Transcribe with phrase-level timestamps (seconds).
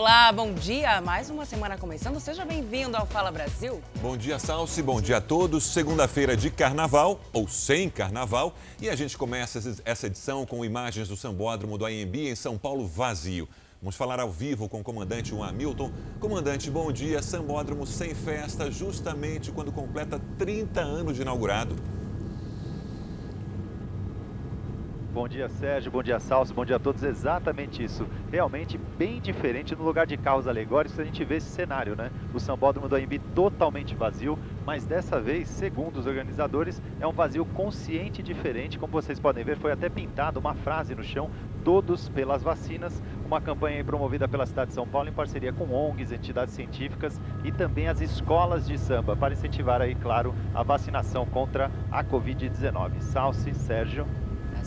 [0.00, 0.98] Olá, bom dia.
[1.02, 2.18] Mais uma semana começando.
[2.20, 3.82] Seja bem-vindo ao Fala Brasil.
[4.00, 4.82] Bom dia, Salsi.
[4.82, 5.62] Bom dia a todos.
[5.62, 8.54] Segunda-feira de carnaval, ou sem carnaval.
[8.80, 12.86] E a gente começa essa edição com imagens do Sambódromo do AMB em São Paulo
[12.86, 13.46] vazio.
[13.82, 15.92] Vamos falar ao vivo com o comandante Hamilton.
[16.18, 17.20] Comandante, bom dia.
[17.20, 21.76] Sambódromo sem festa, justamente quando completa 30 anos de inaugurado.
[25.12, 25.90] Bom dia, Sérgio.
[25.90, 26.54] Bom dia, Salso.
[26.54, 27.02] Bom dia a todos.
[27.02, 28.06] Exatamente isso.
[28.30, 32.12] Realmente bem diferente no lugar de carros alegóricos a gente vê esse cenário, né?
[32.32, 37.44] O sambódromo do AMB totalmente vazio, mas dessa vez, segundo os organizadores, é um vazio
[37.44, 38.78] consciente e diferente.
[38.78, 41.28] Como vocês podem ver, foi até pintada uma frase no chão,
[41.64, 46.12] todos pelas vacinas, uma campanha promovida pela cidade de São Paulo em parceria com ONGs,
[46.12, 51.68] entidades científicas e também as escolas de samba, para incentivar aí, claro, a vacinação contra
[51.90, 53.00] a Covid-19.
[53.00, 54.06] Salce, Sérgio.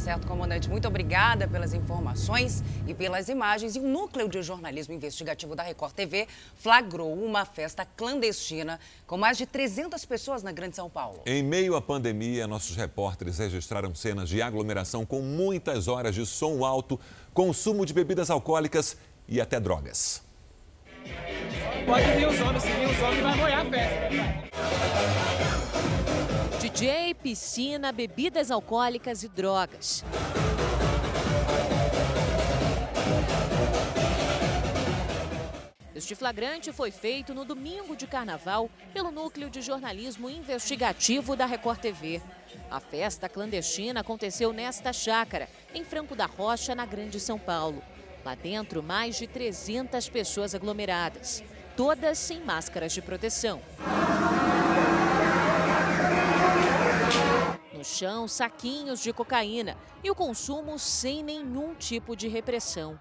[0.04, 0.70] Certo, comandante.
[0.70, 3.78] Muito obrigada pelas informações e pelas imagens.
[3.78, 9.38] E o Núcleo de Jornalismo Investigativo da Record TV flagrou uma festa clandestina com mais
[9.38, 11.22] de 300 pessoas na Grande São Paulo.
[11.26, 16.66] Em meio à pandemia, nossos repórteres registraram cenas de aglomeração com muitas horas de som
[16.66, 17.00] alto,
[17.34, 20.22] consumo de bebidas alcoólicas e até drogas.
[21.86, 24.44] Pode vir os homens, se vir os homens vai molhar a festa.
[26.74, 30.04] DJ, piscina, bebidas alcoólicas e drogas.
[35.94, 41.80] Este flagrante foi feito no domingo de carnaval pelo Núcleo de Jornalismo Investigativo da Record
[41.80, 42.20] TV.
[42.72, 47.84] A festa clandestina aconteceu nesta chácara, em Franco da Rocha, na Grande São Paulo.
[48.26, 51.44] Lá dentro, mais de 300 pessoas aglomeradas,
[51.78, 53.62] todas sem máscaras de proteção.
[57.84, 62.98] No chão, saquinhos de cocaína e o consumo sem nenhum tipo de repressão.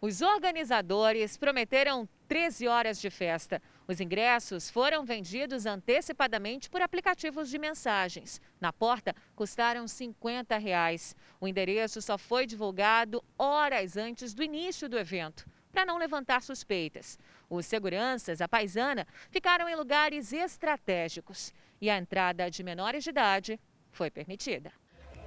[0.00, 3.60] Os organizadores prometeram 13 horas de festa.
[3.88, 8.40] Os ingressos foram vendidos antecipadamente por aplicativos de mensagens.
[8.60, 11.16] Na porta, custaram 50 reais.
[11.40, 17.18] O endereço só foi divulgado horas antes do início do evento, para não levantar suspeitas.
[17.48, 21.52] Os seguranças, a paisana, ficaram em lugares estratégicos.
[21.80, 23.58] E a entrada de menores de idade
[23.92, 24.72] foi permitida.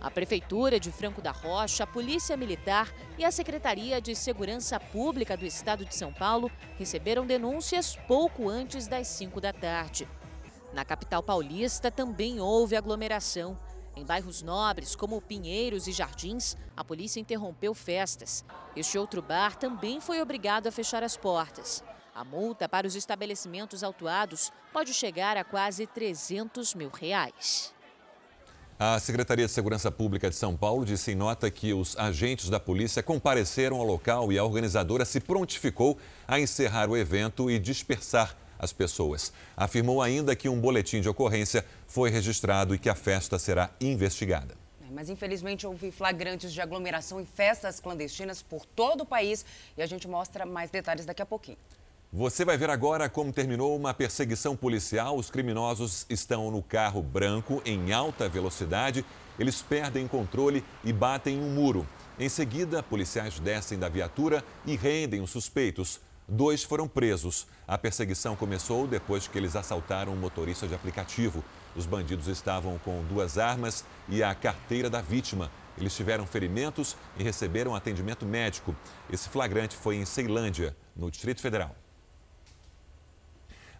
[0.03, 5.37] A Prefeitura de Franco da Rocha, a Polícia Militar e a Secretaria de Segurança Pública
[5.37, 10.05] do Estado de São Paulo receberam denúncias pouco antes das 5 da tarde.
[10.73, 13.57] Na capital paulista também houve aglomeração.
[13.95, 18.43] Em bairros nobres, como Pinheiros e Jardins, a polícia interrompeu festas.
[18.75, 21.83] Este outro bar também foi obrigado a fechar as portas.
[22.13, 27.73] A multa para os estabelecimentos autuados pode chegar a quase 300 mil reais.
[28.85, 32.59] A Secretaria de Segurança Pública de São Paulo disse em nota que os agentes da
[32.59, 38.35] polícia compareceram ao local e a organizadora se prontificou a encerrar o evento e dispersar
[38.59, 39.31] as pessoas.
[39.55, 44.53] Afirmou ainda que um boletim de ocorrência foi registrado e que a festa será investigada.
[44.85, 49.45] É, mas infelizmente houve flagrantes de aglomeração em festas clandestinas por todo o país
[49.77, 51.57] e a gente mostra mais detalhes daqui a pouquinho.
[52.15, 55.17] Você vai ver agora como terminou uma perseguição policial.
[55.17, 59.03] Os criminosos estão no carro branco em alta velocidade.
[59.39, 61.87] Eles perdem controle e batem um muro.
[62.19, 65.99] Em seguida, policiais descem da viatura e rendem os suspeitos.
[66.27, 67.47] Dois foram presos.
[67.67, 71.43] A perseguição começou depois que eles assaltaram um motorista de aplicativo.
[71.75, 75.49] Os bandidos estavam com duas armas e a carteira da vítima.
[75.79, 78.75] Eles tiveram ferimentos e receberam atendimento médico.
[79.11, 81.75] Esse flagrante foi em Ceilândia, no Distrito Federal.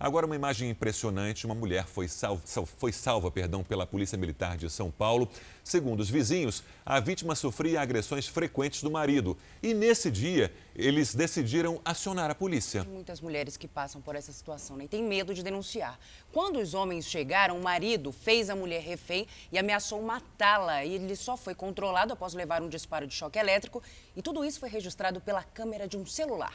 [0.04, 4.70] Agora, uma imagem impressionante: uma mulher foi salva, foi salva perdão, pela Polícia Militar de
[4.70, 5.30] São Paulo.
[5.64, 9.38] Segundo os vizinhos, a vítima sofria agressões frequentes do marido.
[9.62, 12.84] E nesse dia, eles decidiram acionar a polícia.
[12.84, 15.98] Muitas mulheres que passam por essa situação né, têm medo de denunciar.
[16.34, 20.84] Quando os homens chegaram, o marido fez a mulher refém e ameaçou matá-la.
[20.84, 23.82] E ele só foi controlado após levar um disparo de choque elétrico.
[24.18, 26.54] E tudo isso foi registrado pela câmera de um celular.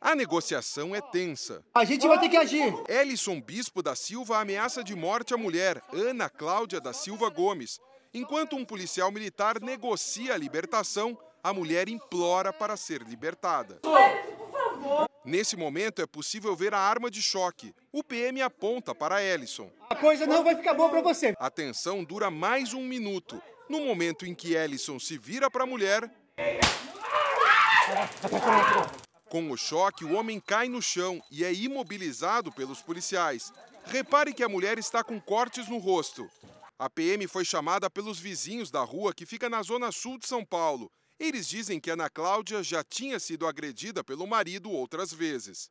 [0.00, 1.62] A negociação é tensa.
[1.74, 2.74] A gente vai ter que agir.
[2.88, 7.78] Ellison Bispo da Silva ameaça de morte a mulher, Ana Cláudia da Silva Gomes.
[8.14, 13.78] Enquanto um policial militar negocia a libertação, a mulher implora para ser libertada.
[15.22, 17.74] Nesse momento é possível ver a arma de choque.
[17.92, 19.70] O PM aponta para Ellison.
[19.90, 21.34] A coisa não vai ficar boa para você.
[21.38, 23.40] A tensão dura mais um minuto.
[23.68, 26.10] No momento em que Ellison se vira para a mulher.
[29.30, 33.52] Com o choque, o homem cai no chão e é imobilizado pelos policiais.
[33.84, 36.28] Repare que a mulher está com cortes no rosto.
[36.76, 40.44] A PM foi chamada pelos vizinhos da rua que fica na zona sul de São
[40.44, 40.90] Paulo.
[41.16, 45.70] Eles dizem que Ana Cláudia já tinha sido agredida pelo marido outras vezes.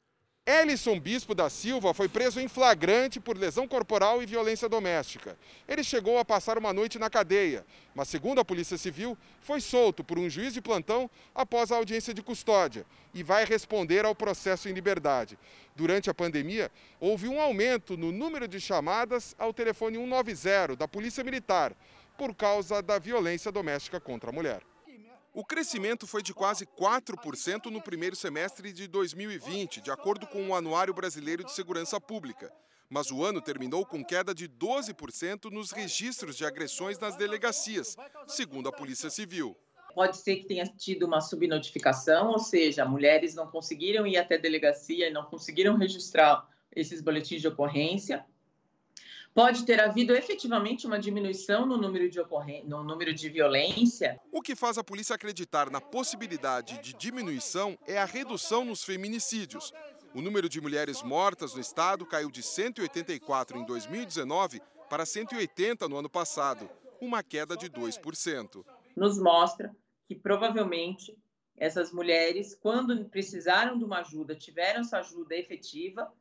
[0.60, 5.38] Ellison Bispo da Silva foi preso em flagrante por lesão corporal e violência doméstica.
[5.68, 7.64] Ele chegou a passar uma noite na cadeia,
[7.94, 12.16] mas, segundo a Polícia Civil, foi solto por um juiz de plantão após a audiência
[12.16, 12.84] de custódia
[13.14, 15.38] e vai responder ao processo em liberdade.
[15.76, 21.24] Durante a pandemia, houve um aumento no número de chamadas ao telefone 190 da Polícia
[21.24, 21.74] Militar
[22.18, 24.62] por causa da violência doméstica contra a mulher.
[25.32, 30.56] O crescimento foi de quase 4% no primeiro semestre de 2020, de acordo com o
[30.56, 32.52] Anuário Brasileiro de Segurança Pública.
[32.90, 37.96] Mas o ano terminou com queda de 12% nos registros de agressões nas delegacias,
[38.28, 39.56] segundo a Polícia Civil.
[39.94, 44.40] Pode ser que tenha tido uma subnotificação, ou seja, mulheres não conseguiram ir até a
[44.40, 48.26] delegacia e não conseguiram registrar esses boletins de ocorrência,
[49.34, 54.20] pode ter havido efetivamente uma diminuição no número de, ocorren no número de violência.
[54.32, 59.72] O que faz a polícia acreditar na possibilidade de diminuição é a redução nos feminicídios.
[60.14, 65.98] O número de mulheres mortas no estado caiu de 184 em 2019 para 180 no
[65.98, 68.66] ano passado, uma queda de 2%.
[68.96, 69.74] Nos mostra
[70.08, 71.16] que provavelmente
[71.56, 76.12] essas mulheres, quando precisaram de uma ajuda, tiveram essa ajuda efetiva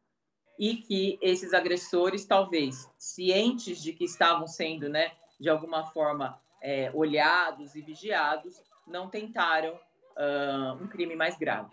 [0.58, 6.90] e que esses agressores, talvez cientes de que estavam sendo, né, de alguma forma, é,
[6.92, 11.70] olhados e vigiados, não tentaram uh, um crime mais grave.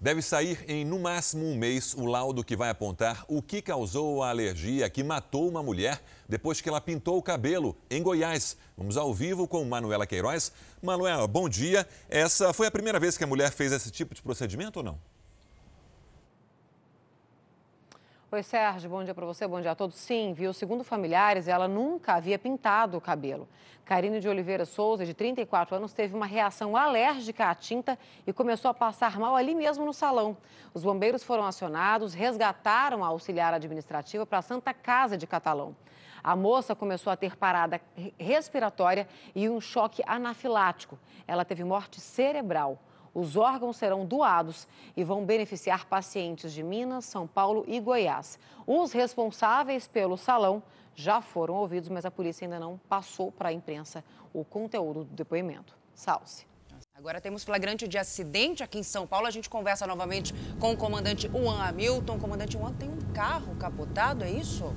[0.00, 4.22] Deve sair em no máximo um mês o laudo que vai apontar o que causou
[4.22, 8.56] a alergia que matou uma mulher depois que ela pintou o cabelo em Goiás.
[8.78, 10.52] Vamos ao vivo com Manuela Queiroz.
[10.80, 11.86] Manuela, bom dia.
[12.08, 14.98] Essa foi a primeira vez que a mulher fez esse tipo de procedimento ou não?
[18.32, 19.96] Oi, Sérgio, bom dia para você, bom dia a todos.
[19.96, 20.52] Sim, viu?
[20.52, 23.48] Segundo familiares, ela nunca havia pintado o cabelo.
[23.84, 28.70] Karine de Oliveira Souza, de 34 anos, teve uma reação alérgica à tinta e começou
[28.70, 30.36] a passar mal ali mesmo no salão.
[30.72, 35.74] Os bombeiros foram acionados, resgataram a auxiliar administrativa para a Santa Casa de Catalão.
[36.22, 37.80] A moça começou a ter parada
[38.16, 40.96] respiratória e um choque anafilático.
[41.26, 42.78] Ela teve morte cerebral.
[43.14, 48.38] Os órgãos serão doados e vão beneficiar pacientes de Minas, São Paulo e Goiás.
[48.66, 50.62] Os responsáveis pelo salão
[50.94, 55.14] já foram ouvidos, mas a polícia ainda não passou para a imprensa o conteúdo do
[55.14, 55.76] depoimento.
[55.94, 56.46] Salce.
[56.94, 59.26] Agora temos flagrante de acidente aqui em São Paulo.
[59.26, 62.18] A gente conversa novamente com o comandante Juan Hamilton.
[62.18, 64.72] Comandante Juan, tem um carro capotado, é isso?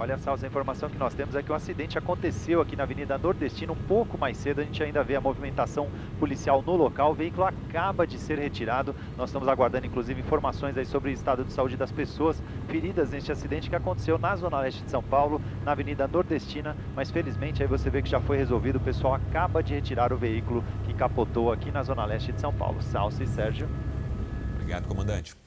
[0.00, 3.18] Olha só, a informação que nós temos é que um acidente aconteceu aqui na Avenida
[3.18, 4.62] Nordestina um pouco mais cedo.
[4.62, 7.10] A gente ainda vê a movimentação policial no local.
[7.10, 8.94] O veículo acaba de ser retirado.
[9.18, 13.30] Nós estamos aguardando, inclusive, informações aí sobre o estado de saúde das pessoas feridas neste
[13.30, 16.74] acidente que aconteceu na Zona Leste de São Paulo, na Avenida Nordestina.
[16.96, 18.76] Mas felizmente aí você vê que já foi resolvido.
[18.76, 22.54] O pessoal acaba de retirar o veículo que capotou aqui na Zona Leste de São
[22.54, 22.80] Paulo.
[22.80, 23.68] Salce, Sérgio.
[24.54, 25.39] Obrigado, comandante.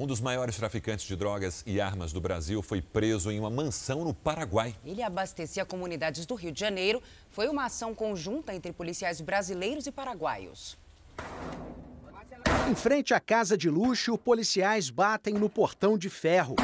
[0.00, 4.02] Um dos maiores traficantes de drogas e armas do Brasil foi preso em uma mansão
[4.02, 4.74] no Paraguai.
[4.82, 7.02] Ele abastecia comunidades do Rio de Janeiro.
[7.30, 10.78] Foi uma ação conjunta entre policiais brasileiros e paraguaios.
[12.70, 16.56] Em frente à casa de luxo, policiais batem no portão de ferro.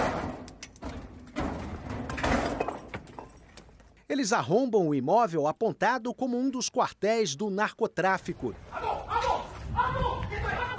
[4.09, 8.55] Eles arrombam o imóvel apontado como um dos quartéis do narcotráfico.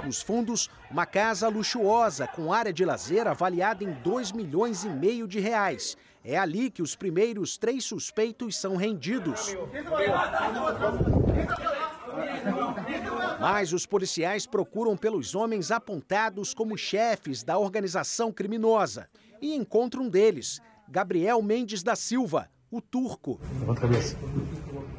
[0.04, 5.26] Nos fundos, uma casa luxuosa com área de lazer avaliada em 2 milhões e meio
[5.26, 5.96] de reais.
[6.24, 9.56] É ali que os primeiros três suspeitos são rendidos.
[13.40, 19.08] Mas os policiais procuram pelos homens apontados como chefes da organização criminosa
[19.40, 23.40] e encontram um deles, Gabriel Mendes da Silva, o turco.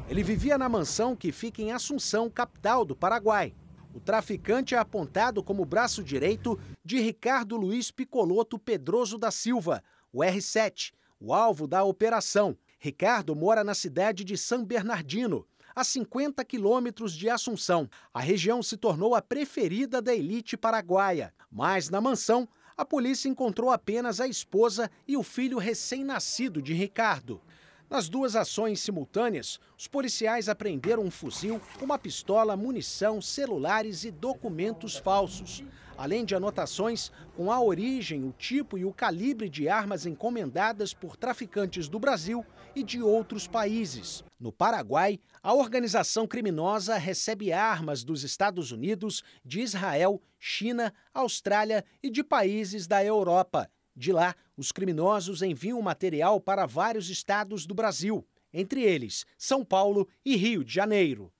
[0.08, 3.54] Ele vivia na mansão que fica em Assunção, capital do Paraguai.
[3.92, 9.82] O traficante é apontado como braço direito de Ricardo Luiz Picoloto Pedroso da Silva,
[10.12, 12.56] o R7, o alvo da operação.
[12.78, 17.88] Ricardo mora na cidade de São Bernardino, a 50 quilômetros de Assunção.
[18.14, 23.70] A região se tornou a preferida da elite paraguaia, mas na mansão a polícia encontrou
[23.70, 27.42] apenas a esposa e o filho recém-nascido de Ricardo.
[27.90, 34.96] Nas duas ações simultâneas, os policiais apreenderam um fuzil, uma pistola, munição, celulares e documentos
[34.96, 35.64] falsos,
[35.98, 41.16] além de anotações com a origem, o tipo e o calibre de armas encomendadas por
[41.16, 44.22] traficantes do Brasil e de outros países.
[44.38, 52.08] No Paraguai, a organização criminosa recebe armas dos Estados Unidos, de Israel, China, Austrália e
[52.08, 53.68] de países da Europa
[54.00, 60.08] De lá, os criminosos enviam material para vários estados do Brasil, entre eles São Paulo
[60.24, 61.30] e Rio de Janeiro.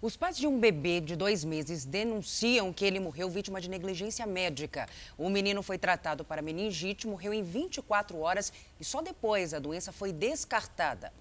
[0.00, 4.26] Os pais de um bebê de dois meses denunciam que ele morreu vítima de negligência
[4.26, 4.88] médica.
[5.18, 8.50] O menino foi tratado para meningite, morreu em 24 horas
[8.80, 11.12] e só depois a doença foi descartada.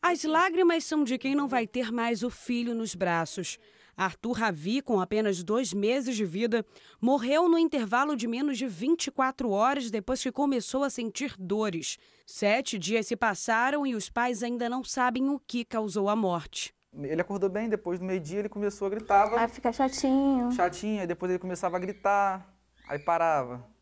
[0.00, 3.58] As lágrimas são de quem não vai ter mais o filho nos braços.
[3.96, 6.64] Arthur Ravi, com apenas dois meses de vida,
[7.00, 11.96] morreu no intervalo de menos de 24 horas depois que começou a sentir dores.
[12.26, 16.74] Sete dias se passaram e os pais ainda não sabem o que causou a morte.
[16.92, 19.32] Ele acordou bem, depois do meio-dia ele começou a gritar.
[19.34, 20.50] Aí fica chatinho.
[20.52, 22.54] Chatinho, aí depois ele começava a gritar,
[22.88, 23.75] aí parava.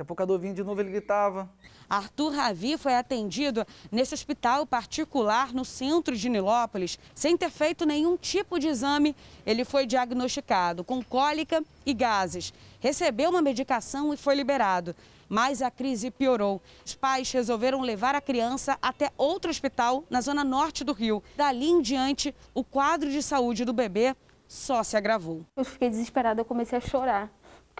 [0.00, 1.46] Daqui a pouco a dor vinha de novo, ele gritava.
[1.88, 6.98] Arthur Ravi foi atendido nesse hospital particular no centro de Nilópolis.
[7.14, 9.14] Sem ter feito nenhum tipo de exame,
[9.44, 12.50] ele foi diagnosticado com cólica e gases.
[12.78, 14.96] Recebeu uma medicação e foi liberado
[15.32, 16.60] mas a crise piorou.
[16.84, 21.22] Os pais resolveram levar a criança até outro hospital na zona norte do Rio.
[21.36, 24.16] Dali em diante, o quadro de saúde do bebê
[24.48, 25.46] só se agravou.
[25.54, 27.30] Eu fiquei desesperada, eu comecei a chorar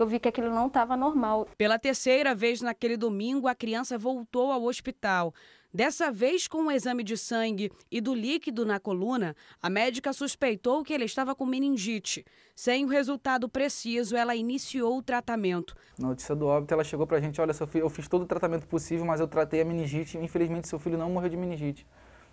[0.00, 1.46] porque eu vi que aquilo não estava normal.
[1.58, 5.34] Pela terceira vez naquele domingo, a criança voltou ao hospital.
[5.72, 10.82] Dessa vez, com um exame de sangue e do líquido na coluna, a médica suspeitou
[10.82, 12.24] que ele estava com meningite.
[12.56, 15.76] Sem o resultado preciso, ela iniciou o tratamento.
[15.98, 18.66] Na notícia do óbito, ela chegou para a gente: olha, eu fiz todo o tratamento
[18.66, 20.16] possível, mas eu tratei a meningite.
[20.16, 21.86] Infelizmente, seu filho não morreu de meningite.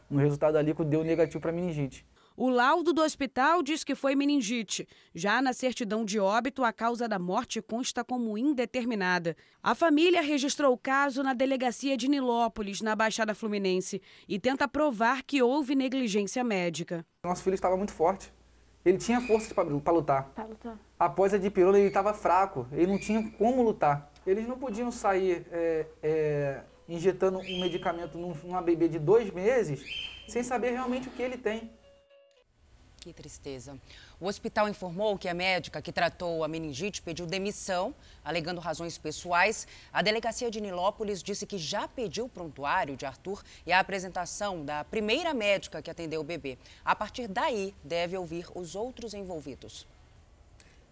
[0.09, 2.05] No resultado ali, deu negativo para meningite.
[2.39, 4.87] O laudo do hospital diz que foi meningite.
[5.11, 9.35] Já na certidão de óbito, a causa da morte consta como indeterminada.
[9.63, 15.23] A família registrou o caso na delegacia de Nilópolis, na Baixada Fluminense, e tenta provar
[15.23, 17.03] que houve negligência médica.
[17.23, 18.31] Nosso filho estava muito forte.
[18.85, 20.31] Ele tinha força para lutar.
[20.37, 20.77] lutar.
[20.99, 22.67] Após a dipirona, ele estava fraco.
[22.71, 24.11] Ele não tinha como lutar.
[24.27, 29.83] Eles não podiam sair é, é, injetando um medicamento numa bebê de dois meses
[30.27, 31.71] sem saber realmente o que ele tem.
[33.07, 33.79] Que tristeza.
[34.19, 39.65] O hospital informou que a médica que tratou a meningite pediu demissão, alegando razões pessoais.
[39.93, 44.65] A delegacia de Nilópolis disse que já pediu o prontuário de Arthur e a apresentação
[44.65, 46.57] da primeira médica que atendeu o bebê.
[46.83, 49.87] A partir daí, deve ouvir os outros envolvidos.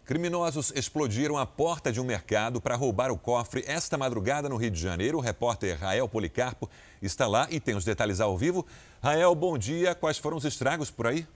[0.05, 4.71] Criminosos explodiram a porta de um mercado para roubar o cofre esta madrugada no Rio
[4.71, 5.17] de Janeiro.
[5.17, 6.69] O repórter Rael Policarpo
[7.01, 8.65] está lá e tem os detalhes ao vivo.
[9.03, 9.93] Rael, bom dia.
[9.93, 11.27] Quais foram os estragos por aí?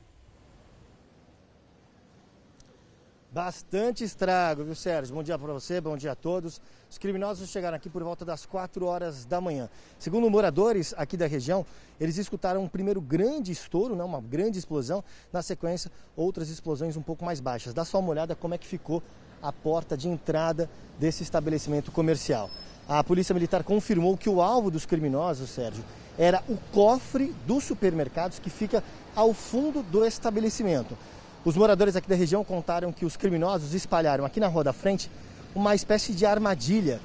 [3.31, 5.13] Bastante estrago, viu, Sérgio?
[5.13, 6.59] Bom dia para você, bom dia a todos.
[6.89, 9.69] Os criminosos chegaram aqui por volta das 4 horas da manhã.
[10.00, 11.63] Segundo moradores aqui da região,
[12.00, 15.03] eles escutaram um primeiro grande estouro, né, uma grande explosão.
[15.31, 17.71] Na sequência, outras explosões um pouco mais baixas.
[17.71, 19.03] Dá só uma olhada como é que ficou
[19.43, 20.67] a porta de entrada
[20.98, 22.50] desse estabelecimento comercial.
[22.88, 25.86] A Polícia Militar confirmou que o alvo dos criminosos, Sérgio,
[26.17, 28.83] era o cofre dos supermercados que fica
[29.15, 30.98] ao fundo do estabelecimento.
[31.46, 35.10] Os moradores aqui da região contaram que os criminosos espalharam aqui na rua da frente
[35.55, 37.00] uma espécie de armadilha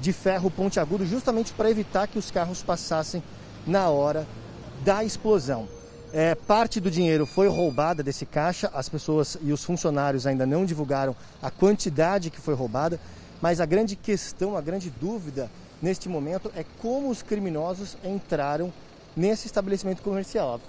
[0.00, 3.22] de ferro pontiagudo justamente para evitar que os carros passassem
[3.66, 4.26] na hora
[4.84, 5.68] da explosão.
[6.12, 10.64] É, parte do dinheiro foi roubada desse caixa, as pessoas e os funcionários ainda não
[10.64, 12.98] divulgaram a quantidade que foi roubada,
[13.40, 15.50] mas a grande questão, a grande dúvida
[15.82, 18.72] neste momento é como os criminosos entraram
[19.16, 20.60] nesse estabelecimento comercial.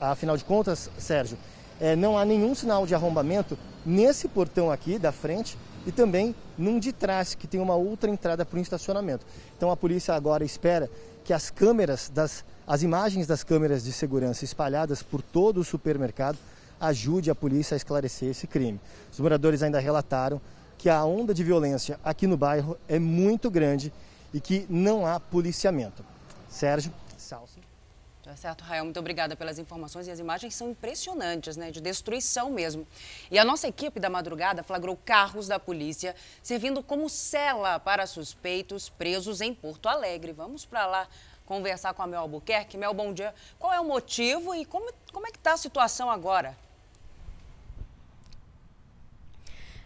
[0.00, 1.38] Afinal de contas, Sérgio,
[1.82, 6.78] é, não há nenhum sinal de arrombamento nesse portão aqui da frente e também num
[6.78, 9.26] de trás, que tem uma outra entrada para o estacionamento.
[9.56, 10.88] Então a polícia agora espera
[11.24, 16.38] que as câmeras, das, as imagens das câmeras de segurança espalhadas por todo o supermercado
[16.80, 18.80] ajude a polícia a esclarecer esse crime.
[19.12, 20.40] Os moradores ainda relataram
[20.78, 23.92] que a onda de violência aqui no bairro é muito grande
[24.32, 26.04] e que não há policiamento.
[26.48, 27.71] Sérgio, Salso.
[28.22, 28.84] Tá certo, Rael.
[28.84, 30.06] Muito obrigada pelas informações.
[30.06, 31.72] E as imagens são impressionantes, né?
[31.72, 32.86] De destruição mesmo.
[33.32, 38.88] E a nossa equipe da madrugada flagrou carros da polícia servindo como cela para suspeitos
[38.88, 40.32] presos em Porto Alegre.
[40.32, 41.08] Vamos para lá
[41.44, 42.78] conversar com a Mel Albuquerque.
[42.78, 43.34] Mel, bom dia.
[43.58, 46.56] Qual é o motivo e como, como é que está a situação agora?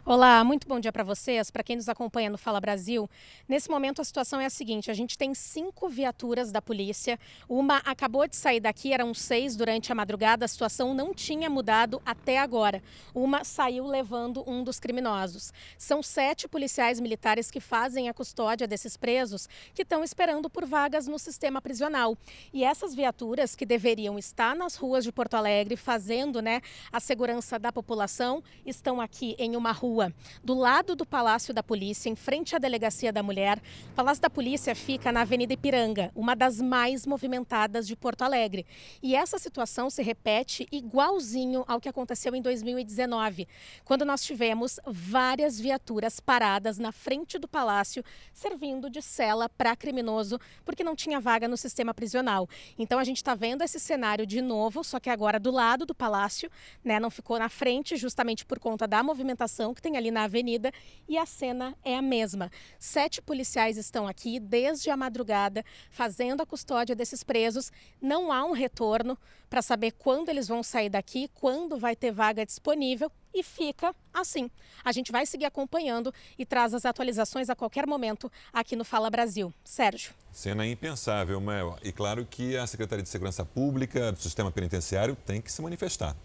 [0.09, 3.11] Olá, muito bom dia para vocês, para quem nos acompanha no Fala Brasil.
[3.49, 7.19] Nesse momento a situação é a seguinte: a gente tem cinco viaturas da polícia.
[7.49, 10.45] Uma acabou de sair daqui, eram seis durante a madrugada.
[10.45, 12.81] A situação não tinha mudado até agora.
[13.13, 15.53] Uma saiu levando um dos criminosos.
[15.77, 21.09] São sete policiais militares que fazem a custódia desses presos que estão esperando por vagas
[21.09, 22.17] no sistema prisional.
[22.53, 27.59] E essas viaturas que deveriam estar nas ruas de Porto Alegre fazendo, né, a segurança
[27.59, 30.13] da população, estão aqui em uma rua rua,
[30.45, 33.59] do lado do Palácio da Polícia, em frente à Delegacia da Mulher.
[33.93, 38.67] O Palácio da Polícia fica na Avenida Ipiranga, uma das mais movimentadas de Porto Alegre.
[39.03, 43.49] E essa situação se repete igualzinho ao que aconteceu em 2019,
[43.87, 50.39] quando nós tivemos várias viaturas paradas na frente do palácio, servindo de cela para criminoso,
[50.63, 52.47] porque não tinha vaga no sistema prisional.
[52.79, 55.95] Então a gente está vendo esse cenário de novo, só que agora do lado do
[55.95, 56.51] palácio,
[56.85, 57.01] né?
[57.01, 60.73] Não ficou na frente, justamente por conta da movimentação que tem ali na avenida,
[61.09, 62.51] e a cena é a mesma.
[62.77, 67.71] Sete policiais estão aqui desde a madrugada, fazendo a custódia desses presos.
[68.03, 69.17] Não há um retorno
[69.49, 74.51] para saber quando eles vão sair daqui, quando vai ter vaga disponível e fica assim.
[74.85, 79.09] A gente vai seguir acompanhando e traz as atualizações a qualquer momento aqui no Fala
[79.09, 79.55] Brasil.
[79.63, 80.13] Sérgio.
[80.33, 81.79] Cena impensável, Mel.
[81.85, 86.17] E claro que a Secretaria de Segurança Pública do Sistema Penitenciário tem que se manifestar.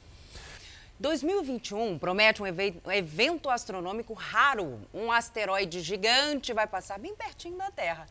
[1.01, 4.87] 2021 promete um evento astronômico raro.
[4.93, 8.05] Um asteroide gigante vai passar bem pertinho da Terra.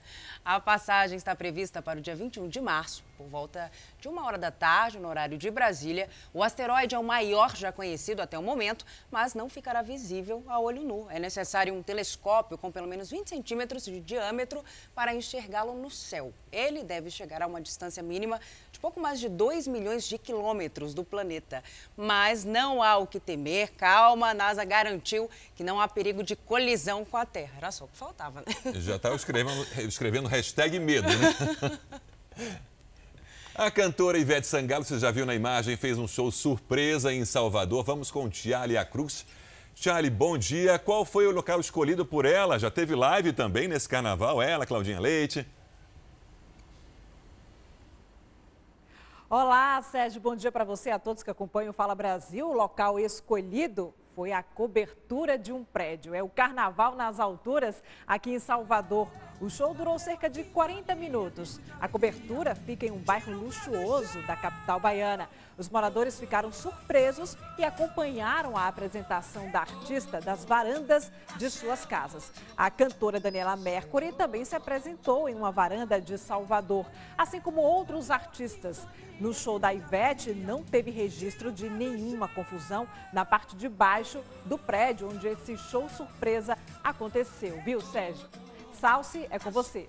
[0.45, 3.71] A passagem está prevista para o dia 21 de março, por volta
[4.01, 6.09] de uma hora da tarde, no horário de Brasília.
[6.35, 10.59] O asteroide é o maior já conhecido até o momento, mas não ficará visível a
[10.59, 11.09] olho nu.
[11.11, 14.65] É necessário um telescópio com pelo menos 20 centímetros de diâmetro
[14.97, 16.35] para enxergá-lo no céu.
[16.51, 18.41] Ele deve chegar a uma distância mínima
[18.81, 21.63] pouco mais de 2 milhões de quilômetros do planeta.
[21.97, 23.73] Mas não há o que temer.
[23.77, 27.53] Calma, a NASA garantiu que não há perigo de colisão com a Terra.
[27.59, 28.73] Era só o que faltava, né?
[28.81, 31.79] Já estava escrevendo, escrevendo hashtag medo, né?
[33.55, 37.85] A cantora Ivete Sangalo, você já viu na imagem, fez um show surpresa em Salvador.
[37.85, 39.27] Vamos com Tialia Cruz.
[39.75, 40.79] Charlie, bom dia.
[40.79, 42.59] Qual foi o local escolhido por ela?
[42.59, 44.41] Já teve live também nesse carnaval?
[44.41, 45.47] Ela, Claudinha Leite.
[49.33, 50.21] Olá, Sérgio.
[50.21, 52.49] Bom dia para você, a todos que acompanham o Fala Brasil.
[52.49, 56.13] O local escolhido foi a cobertura de um prédio.
[56.13, 59.07] É o Carnaval nas Alturas, aqui em Salvador.
[59.41, 61.59] O show durou cerca de 40 minutos.
[61.81, 65.31] A cobertura fica em um bairro luxuoso da capital baiana.
[65.57, 72.31] Os moradores ficaram surpresos e acompanharam a apresentação da artista das varandas de suas casas.
[72.55, 76.85] A cantora Daniela Mercury também se apresentou em uma varanda de Salvador,
[77.17, 78.87] assim como outros artistas.
[79.19, 84.59] No show da Ivete, não teve registro de nenhuma confusão na parte de baixo do
[84.59, 88.29] prédio onde esse show surpresa aconteceu, viu, Sérgio?
[88.81, 89.87] Salsi, é com você.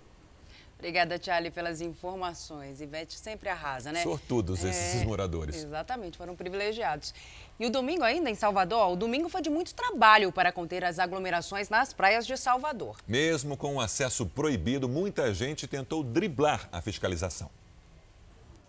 [0.77, 2.81] Obrigada, Charlie, pelas informações.
[2.81, 4.03] Ivete sempre arrasa, né?
[4.03, 5.55] Sortudos esses é, moradores.
[5.55, 7.13] Exatamente, foram privilegiados.
[7.57, 10.99] E o domingo ainda em Salvador, o domingo foi de muito trabalho para conter as
[10.99, 12.97] aglomerações nas praias de Salvador.
[13.07, 17.49] Mesmo com o acesso proibido, muita gente tentou driblar a fiscalização.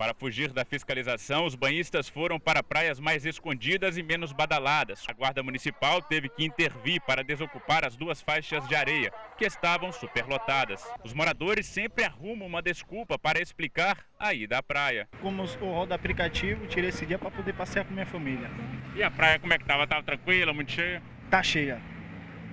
[0.03, 5.05] Para fugir da fiscalização, os banhistas foram para praias mais escondidas e menos badaladas.
[5.07, 9.93] A Guarda Municipal teve que intervir para desocupar as duas faixas de areia, que estavam
[9.93, 10.85] superlotadas.
[11.05, 15.09] Os moradores sempre arrumam uma desculpa para explicar a ida à praia.
[15.21, 18.51] Como eu rodo aplicativo, tirei esse dia para poder passear com minha família.
[18.97, 19.85] E a praia como é que estava?
[19.85, 21.01] Estava tranquila, muito cheia?
[21.31, 21.92] Tá cheia.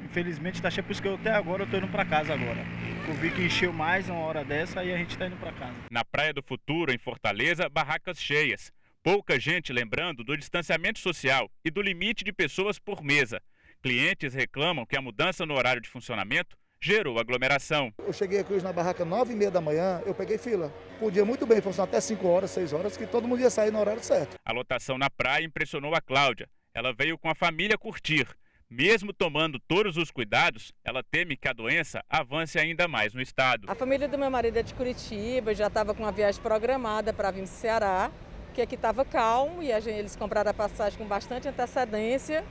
[0.03, 2.65] Infelizmente tá cheio, por isso que eu até agora eu tô indo para casa agora.
[3.07, 5.75] Eu vi que encheu mais uma hora dessa e a gente tá indo para casa.
[5.91, 8.71] Na Praia do Futuro, em Fortaleza, barracas cheias.
[9.03, 13.41] Pouca gente lembrando do distanciamento social e do limite de pessoas por mesa.
[13.81, 17.93] Clientes reclamam que a mudança no horário de funcionamento gerou aglomeração.
[17.99, 20.73] Eu cheguei aqui hoje na barraca 9 e meia da manhã, eu peguei fila.
[20.99, 23.79] Podia muito bem funcionar até 5 horas, 6 horas, que todo mundo ia sair no
[23.79, 24.37] horário certo.
[24.43, 26.49] A lotação na praia impressionou a Cláudia.
[26.73, 28.27] Ela veio com a família curtir
[28.69, 33.69] mesmo tomando todos os cuidados, ela teme que a doença avance ainda mais no estado.
[33.69, 37.31] A família do meu marido é de Curitiba, já estava com uma viagem programada para
[37.31, 38.11] vir para o Ceará,
[38.53, 42.45] que aqui estava calmo e gente, eles compraram a passagem com bastante antecedência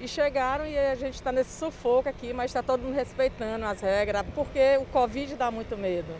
[0.00, 3.80] e chegaram e a gente está nesse sufoco aqui, mas está todo mundo respeitando as
[3.80, 6.12] regras, porque o Covid dá muito medo.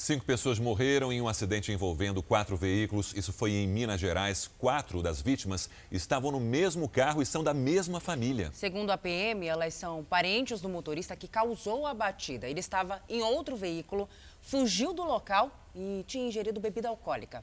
[0.00, 3.12] Cinco pessoas morreram em um acidente envolvendo quatro veículos.
[3.16, 4.48] Isso foi em Minas Gerais.
[4.56, 8.48] Quatro das vítimas estavam no mesmo carro e são da mesma família.
[8.54, 12.48] Segundo a PM, elas são parentes do motorista que causou a batida.
[12.48, 14.08] Ele estava em outro veículo,
[14.40, 17.42] fugiu do local e tinha ingerido bebida alcoólica.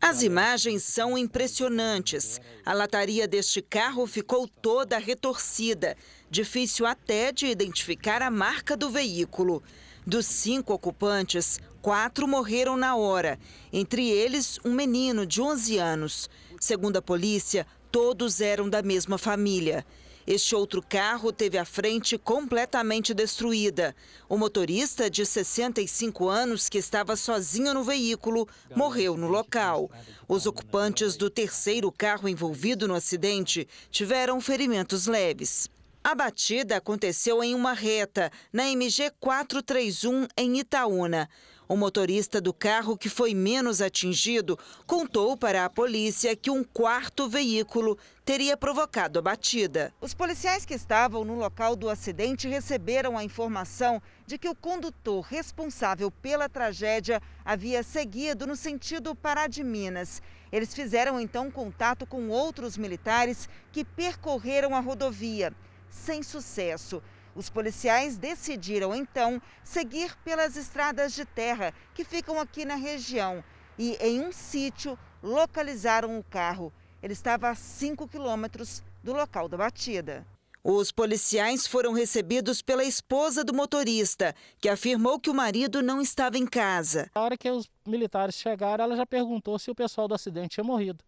[0.00, 2.40] As imagens são impressionantes.
[2.66, 5.96] A lataria deste carro ficou toda retorcida.
[6.28, 9.62] Difícil até de identificar a marca do veículo.
[10.04, 13.38] Dos cinco ocupantes, quatro morreram na hora,
[13.72, 16.28] entre eles um menino de 11 anos.
[16.58, 19.86] Segundo a polícia, todos eram da mesma família.
[20.26, 23.94] Este outro carro teve a frente completamente destruída.
[24.28, 29.88] O motorista, de 65 anos, que estava sozinho no veículo, morreu no local.
[30.26, 35.70] Os ocupantes do terceiro carro envolvido no acidente tiveram ferimentos leves.
[36.04, 41.30] A batida aconteceu em uma reta, na MG 431, em Itaúna.
[41.68, 47.28] O motorista do carro que foi menos atingido contou para a polícia que um quarto
[47.28, 49.94] veículo teria provocado a batida.
[50.00, 55.24] Os policiais que estavam no local do acidente receberam a informação de que o condutor
[55.24, 60.20] responsável pela tragédia havia seguido no sentido Pará de Minas.
[60.50, 65.54] Eles fizeram então contato com outros militares que percorreram a rodovia.
[65.92, 67.02] Sem sucesso.
[67.36, 73.44] Os policiais decidiram então seguir pelas estradas de terra que ficam aqui na região
[73.78, 76.72] e, em um sítio, localizaram o carro.
[77.02, 80.26] Ele estava a 5 quilômetros do local da batida.
[80.64, 86.38] Os policiais foram recebidos pela esposa do motorista, que afirmou que o marido não estava
[86.38, 87.10] em casa.
[87.14, 90.64] Na hora que os militares chegaram, ela já perguntou se o pessoal do acidente tinha
[90.64, 91.04] morrido.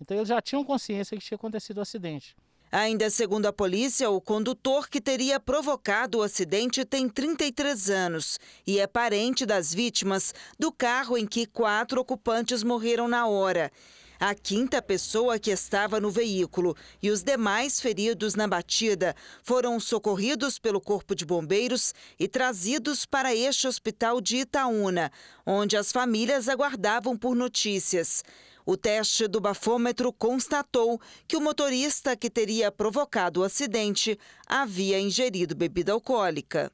[0.00, 2.36] Então eles já tinham consciência que tinha acontecido o acidente.
[2.74, 8.78] Ainda segundo a polícia, o condutor que teria provocado o acidente tem 33 anos e
[8.78, 13.70] é parente das vítimas do carro em que quatro ocupantes morreram na hora.
[14.18, 20.58] A quinta pessoa que estava no veículo e os demais feridos na batida foram socorridos
[20.58, 25.12] pelo Corpo de Bombeiros e trazidos para este hospital de Itaúna,
[25.44, 28.24] onde as famílias aguardavam por notícias.
[28.64, 35.54] O teste do bafômetro constatou que o motorista que teria provocado o acidente havia ingerido
[35.54, 36.70] bebida alcoólica.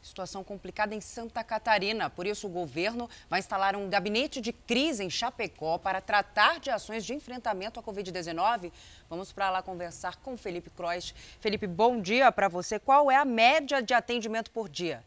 [0.00, 2.08] Situação complicada em Santa Catarina.
[2.08, 6.70] Por isso, o governo vai instalar um gabinete de crise em Chapecó para tratar de
[6.70, 8.72] ações de enfrentamento à Covid-19.
[9.10, 11.12] Vamos para lá conversar com Felipe Croix.
[11.40, 12.78] Felipe, bom dia para você.
[12.78, 15.04] Qual é a média de atendimento por dia?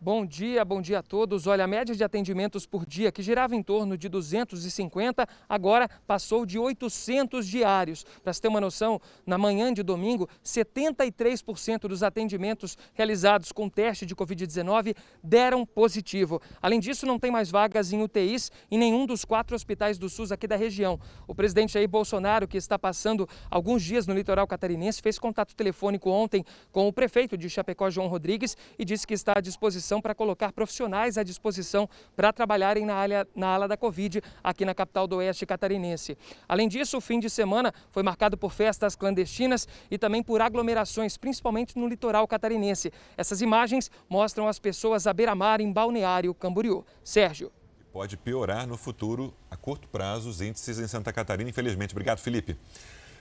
[0.00, 1.48] Bom dia, bom dia a todos.
[1.48, 6.46] Olha, a média de atendimentos por dia, que girava em torno de 250, agora passou
[6.46, 8.04] de 800 diários.
[8.22, 14.06] Para você ter uma noção, na manhã de domingo, 73% dos atendimentos realizados com teste
[14.06, 16.40] de Covid-19 deram positivo.
[16.62, 20.30] Além disso, não tem mais vagas em UTIs em nenhum dos quatro hospitais do SUS
[20.30, 21.00] aqui da região.
[21.26, 26.08] O presidente Jair Bolsonaro, que está passando alguns dias no litoral catarinense, fez contato telefônico
[26.08, 30.14] ontem com o prefeito de Chapecó, João Rodrigues, e disse que está à disposição para
[30.14, 32.94] colocar profissionais à disposição para trabalharem na,
[33.34, 36.18] na ala da Covid aqui na capital do Oeste catarinense.
[36.46, 41.16] Além disso, o fim de semana foi marcado por festas clandestinas e também por aglomerações,
[41.16, 42.92] principalmente no litoral catarinense.
[43.16, 46.84] Essas imagens mostram as pessoas à beira-mar em Balneário Camboriú.
[47.02, 47.50] Sérgio.
[47.90, 51.94] Pode piorar no futuro, a curto prazo, os índices em Santa Catarina, infelizmente.
[51.94, 52.56] Obrigado, Felipe.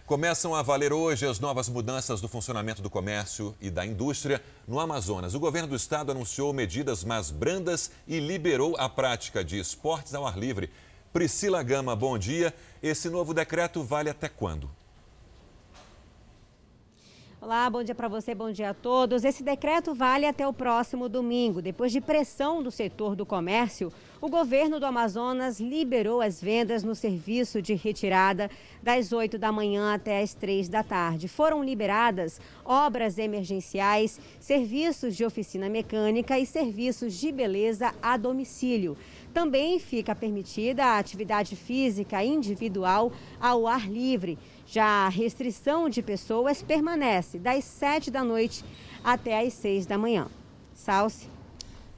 [0.07, 4.79] Começam a valer hoje as novas mudanças do funcionamento do comércio e da indústria no
[4.79, 5.33] Amazonas.
[5.33, 10.25] O governo do estado anunciou medidas mais brandas e liberou a prática de esportes ao
[10.25, 10.71] ar livre.
[11.11, 12.53] Priscila Gama, bom dia.
[12.81, 14.69] Esse novo decreto vale até quando?
[17.39, 19.23] Olá, bom dia para você, bom dia a todos.
[19.23, 21.61] Esse decreto vale até o próximo domingo.
[21.61, 26.95] Depois de pressão do setor do comércio, o governo do Amazonas liberou as vendas no
[26.95, 28.49] serviço de retirada
[28.81, 31.27] das 8 da manhã até as 3 da tarde.
[31.27, 38.97] Foram liberadas obras emergenciais, serviços de oficina mecânica e serviços de beleza a domicílio.
[39.31, 44.39] Também fica permitida a atividade física individual ao ar livre.
[44.69, 48.65] Já a restrição de pessoas permanece das 7 da noite
[49.01, 50.27] até as 6 da manhã.
[50.75, 51.29] Salce.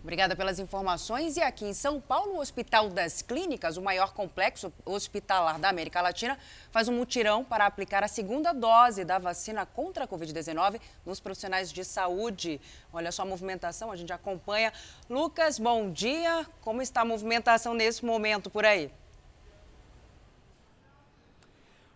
[0.04, 1.36] Obrigada pelas informações.
[1.36, 6.00] E aqui em São Paulo, o Hospital das Clínicas, o maior complexo hospitalar da América
[6.00, 6.38] Latina,
[6.72, 11.74] faz um mutirão para aplicar a segunda dose da vacina contra a Covid-19 nos profissionais
[11.74, 12.62] de saúde.
[12.94, 14.72] Olha só a movimentação, a gente acompanha.
[15.10, 16.46] Lucas, bom dia.
[16.62, 18.92] Como está a movimentação nesse momento por aí?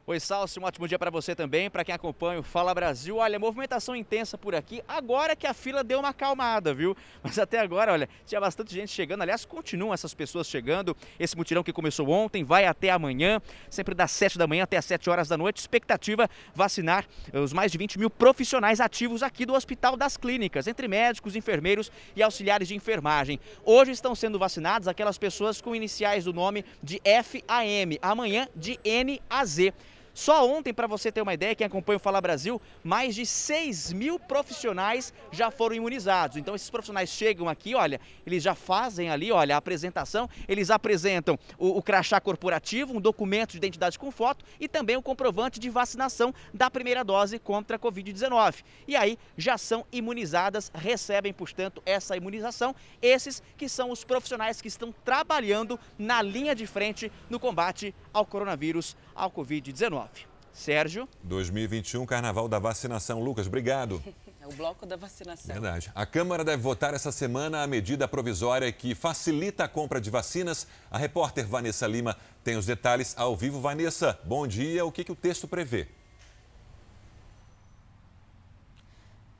[0.05, 3.15] Oi, Salsi, um ótimo dia para você também, para quem acompanha o Fala Brasil.
[3.15, 6.93] Olha, movimentação intensa por aqui, agora que a fila deu uma acalmada, viu?
[7.23, 10.93] Mas até agora, olha, tinha bastante gente chegando, aliás, continuam essas pessoas chegando.
[11.17, 14.83] Esse mutirão que começou ontem vai até amanhã, sempre das 7 da manhã até as
[14.83, 15.59] 7 horas da noite.
[15.59, 20.85] Expectativa vacinar os mais de 20 mil profissionais ativos aqui do Hospital das Clínicas, entre
[20.85, 23.39] médicos, enfermeiros e auxiliares de enfermagem.
[23.63, 29.71] Hoje estão sendo vacinadas aquelas pessoas com iniciais do nome de FAM, amanhã de NAZ.
[30.13, 33.93] Só ontem, para você ter uma ideia, quem acompanha o Fala Brasil, mais de 6
[33.93, 36.37] mil profissionais já foram imunizados.
[36.37, 41.37] Então esses profissionais chegam aqui, olha, eles já fazem ali, olha, a apresentação, eles apresentam
[41.57, 45.69] o, o crachá corporativo, um documento de identidade com foto e também o comprovante de
[45.69, 48.63] vacinação da primeira dose contra a Covid-19.
[48.87, 54.67] E aí já são imunizadas, recebem, portanto, essa imunização, esses que são os profissionais que
[54.67, 60.07] estão trabalhando na linha de frente no combate ao coronavírus, ao Covid-19.
[60.53, 61.09] Sérgio.
[61.23, 63.19] 2021, Carnaval da Vacinação.
[63.21, 64.01] Lucas, obrigado.
[64.43, 65.53] É o bloco da vacinação.
[65.53, 65.89] Verdade.
[65.95, 70.67] A Câmara deve votar essa semana a medida provisória que facilita a compra de vacinas.
[70.91, 73.61] A repórter Vanessa Lima tem os detalhes ao vivo.
[73.61, 74.83] Vanessa, bom dia.
[74.83, 75.87] O que, que o texto prevê?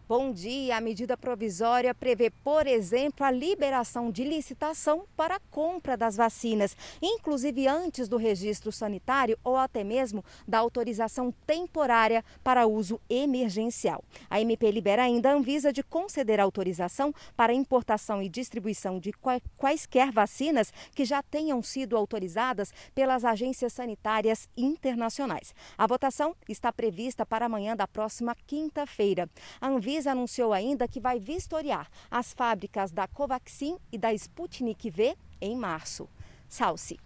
[0.06, 0.76] Bom dia.
[0.76, 6.76] A medida provisória prevê, por exemplo, a liberação de licitação para a compra das vacinas,
[7.02, 14.04] inclusive antes do registro sanitário ou até mesmo da autorização temporária para uso emergencial.
[14.30, 19.14] A MP libera ainda a Anvisa de conceder autorização para importação e distribuição de
[19.58, 25.56] quaisquer vacinas que já tenham sido autorizadas pelas agências sanitárias internacionais.
[25.78, 29.30] A votação está prevista para amanhã da próxima quinta-feira.
[29.62, 35.16] A Anvisa anunciou ainda que vai vistoriar as fábricas da Covaxin e da Sputnik V
[35.40, 36.10] em março.
[36.50, 37.00] Salsi.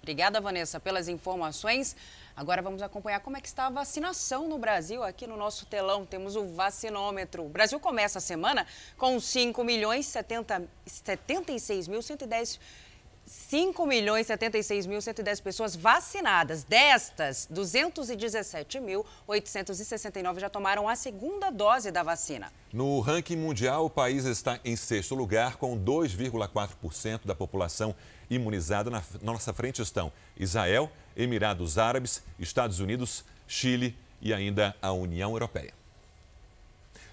[0.00, 1.94] Obrigada, Vanessa, pelas informações.
[2.34, 5.02] Agora vamos acompanhar como é que está a vacinação no Brasil.
[5.02, 7.44] Aqui no nosso telão temos o vacinômetro.
[7.44, 12.58] O Brasil começa a semana com 5 milhões 70, 76 mil 110
[13.28, 16.64] 5 milhões 76 mil 110 pessoas vacinadas.
[16.64, 22.50] Destas, 217.869 já tomaram a segunda dose da vacina.
[22.72, 27.94] No ranking mundial, o país está em sexto lugar, com 2,4% da população
[28.30, 28.88] imunizada.
[28.90, 35.77] Na nossa frente estão Israel, Emirados Árabes, Estados Unidos, Chile e ainda a União Europeia.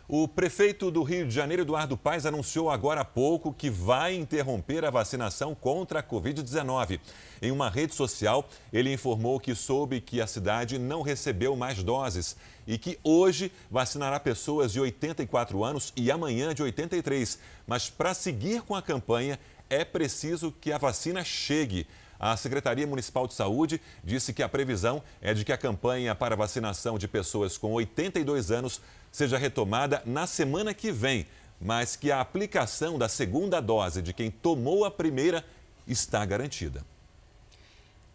[0.08, 4.86] O prefeito do Rio de Janeiro, Eduardo Paes, anunciou agora há pouco que vai interromper
[4.86, 7.00] a vacinação contra a Covid-19.
[7.42, 12.38] Em uma rede social, ele informou que soube que a cidade não recebeu mais doses
[12.68, 17.40] e que hoje vacinará pessoas de 84 anos e amanhã de 83.
[17.66, 19.40] Mas para seguir com a campanha,
[19.72, 21.88] é preciso que a vacina chegue.
[22.20, 26.36] A Secretaria Municipal de Saúde disse que a previsão é de que a campanha para
[26.36, 28.82] vacinação de pessoas com 82 anos
[29.16, 31.26] seja retomada na semana que vem,
[31.60, 35.46] mas que a aplicação da segunda dose de quem tomou a primeira
[35.88, 36.84] está garantida.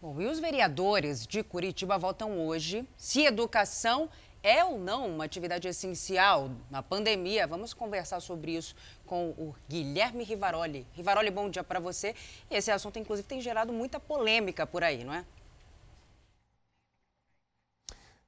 [0.03, 4.11] Bom, e os vereadores de Curitiba votam hoje se educação
[4.43, 7.47] é ou não uma atividade essencial na pandemia.
[7.47, 8.75] Vamos conversar sobre isso
[9.07, 10.87] com o Guilherme Rivaroli.
[10.95, 12.15] Rivaroli, bom dia para você.
[12.51, 15.25] Esse assunto, inclusive, tem gerado muita polêmica por aí, não é?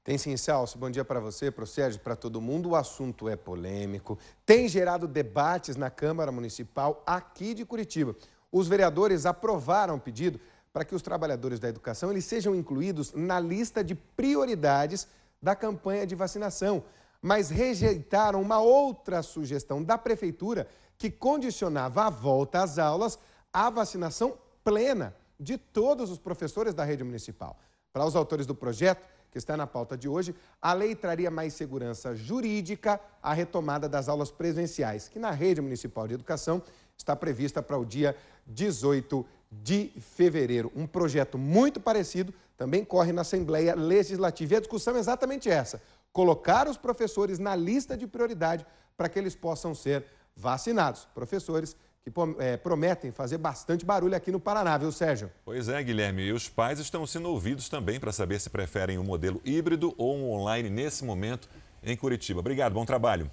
[0.04, 0.78] Tem sim, Celso.
[0.78, 2.70] Bom dia para você, para o Sérgio, para todo mundo.
[2.70, 8.16] O assunto é polêmico, tem gerado debates na Câmara Municipal aqui de Curitiba.
[8.50, 10.40] Os vereadores aprovaram o pedido
[10.72, 15.06] para que os trabalhadores da educação eles sejam incluídos na lista de prioridades
[15.40, 16.82] da campanha de vacinação,
[17.20, 20.66] mas rejeitaram uma outra sugestão da prefeitura
[20.98, 23.18] que condicionava a volta às aulas
[23.52, 27.56] à vacinação plena de todos os professores da rede municipal.
[27.92, 31.52] Para os autores do projeto, que está na pauta de hoje, a lei traria mais
[31.52, 36.62] segurança jurídica à retomada das aulas presenciais, que na rede municipal de educação
[36.96, 40.72] está prevista para o dia 18 de fevereiro.
[40.74, 44.54] Um projeto muito parecido também corre na Assembleia Legislativa.
[44.54, 48.64] E a discussão é exatamente essa: colocar os professores na lista de prioridade
[48.96, 51.06] para que eles possam ser vacinados.
[51.14, 55.30] Professores que é, prometem fazer bastante barulho aqui no Paraná, viu, Sérgio?
[55.44, 56.22] Pois é, Guilherme.
[56.22, 60.16] E os pais estão sendo ouvidos também para saber se preferem um modelo híbrido ou
[60.16, 61.48] um online nesse momento
[61.80, 62.40] em Curitiba.
[62.40, 63.30] Obrigado, bom trabalho.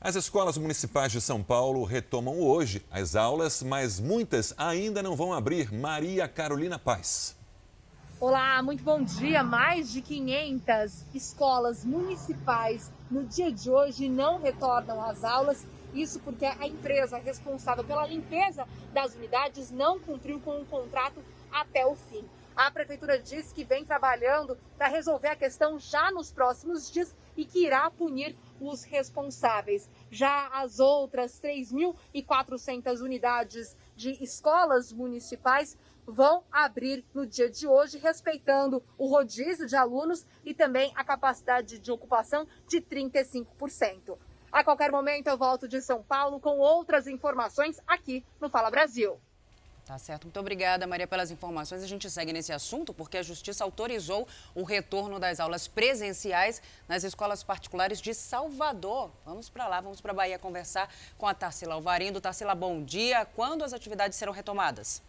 [0.00, 5.32] As escolas municipais de São Paulo retomam hoje as aulas, mas muitas ainda não vão
[5.32, 5.72] abrir.
[5.72, 7.36] Maria Carolina Paz.
[8.20, 9.42] Olá, muito bom dia.
[9.42, 16.44] Mais de 500 escolas municipais no dia de hoje não retornam às aulas isso porque
[16.44, 22.24] a empresa responsável pela limpeza das unidades não cumpriu com o contrato até o fim.
[22.54, 27.44] A prefeitura disse que vem trabalhando para resolver a questão já nos próximos dias e
[27.44, 29.88] que irá punir os responsáveis.
[30.10, 38.82] Já as outras 3.400 unidades de escolas municipais vão abrir no dia de hoje, respeitando
[38.96, 44.18] o rodízio de alunos e também a capacidade de ocupação de 35%.
[44.50, 49.20] A qualquer momento eu volto de São Paulo com outras informações aqui no Fala Brasil.
[49.88, 50.24] Tá certo.
[50.24, 51.82] Muito obrigada, Maria, pelas informações.
[51.82, 57.04] A gente segue nesse assunto porque a Justiça autorizou o retorno das aulas presenciais nas
[57.04, 59.10] escolas particulares de Salvador.
[59.24, 62.20] Vamos para lá, vamos para a Bahia conversar com a Tarsila Alvarindo.
[62.20, 63.24] Tarsila, bom dia.
[63.24, 65.00] Quando as atividades serão retomadas?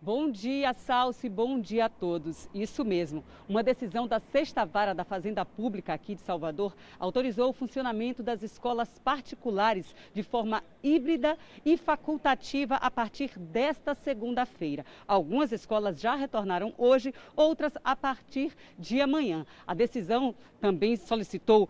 [0.00, 2.48] Bom dia, Salsi, bom dia a todos.
[2.54, 7.52] Isso mesmo, uma decisão da Sexta Vara da Fazenda Pública aqui de Salvador autorizou o
[7.52, 14.86] funcionamento das escolas particulares de forma híbrida e facultativa a partir desta segunda-feira.
[15.04, 19.44] Algumas escolas já retornaram hoje, outras a partir de amanhã.
[19.66, 21.68] A decisão também solicitou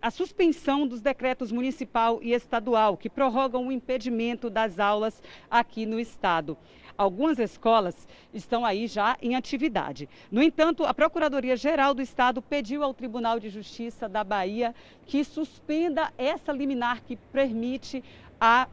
[0.00, 5.98] a suspensão dos decretos municipal e estadual que prorrogam o impedimento das aulas aqui no
[5.98, 6.56] estado.
[6.96, 10.08] Algumas escolas estão aí já em atividade.
[10.30, 14.74] No entanto, a Procuradoria-Geral do Estado pediu ao Tribunal de Justiça da Bahia
[15.06, 18.02] que suspenda essa liminar que permite
[18.40, 18.68] a,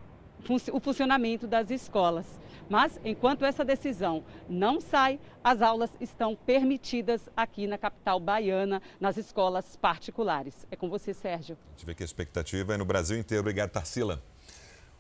[0.72, 2.40] o funcionamento das escolas.
[2.70, 9.18] Mas, enquanto essa decisão não sai, as aulas estão permitidas aqui na capital baiana, nas
[9.18, 10.66] escolas particulares.
[10.72, 11.58] É com você, Sérgio.
[11.84, 13.42] Vê que a expectativa é no Brasil inteiro.
[13.42, 14.24] Obrigado, Tarsila.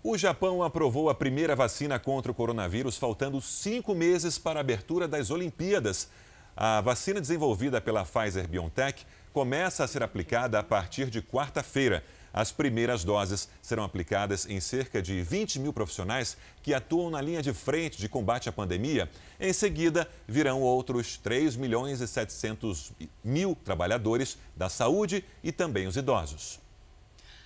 [0.05, 5.07] O Japão aprovou a primeira vacina contra o coronavírus, faltando cinco meses para a abertura
[5.07, 6.09] das Olimpíadas.
[6.57, 12.03] A vacina desenvolvida pela Pfizer BioNTech começa a ser aplicada a partir de quarta-feira.
[12.33, 17.41] As primeiras doses serão aplicadas em cerca de 20 mil profissionais que atuam na linha
[17.41, 19.09] de frente de combate à pandemia.
[19.39, 22.91] Em seguida, virão outros 3 milhões e 700
[23.23, 26.62] mil trabalhadores da saúde e também os idosos.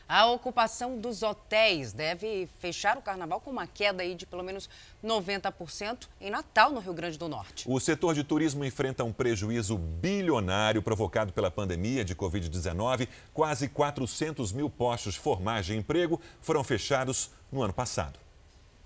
[0.10, 4.70] A ocupação dos hotéis deve fechar o carnaval com uma queda aí de pelo menos
[5.04, 7.66] 90% em Natal, no Rio Grande do Norte.
[7.68, 13.10] O setor de turismo enfrenta um prejuízo bilionário provocado pela pandemia de Covid-19.
[13.34, 18.18] Quase 400 mil postos formais de emprego foram fechados no ano passado.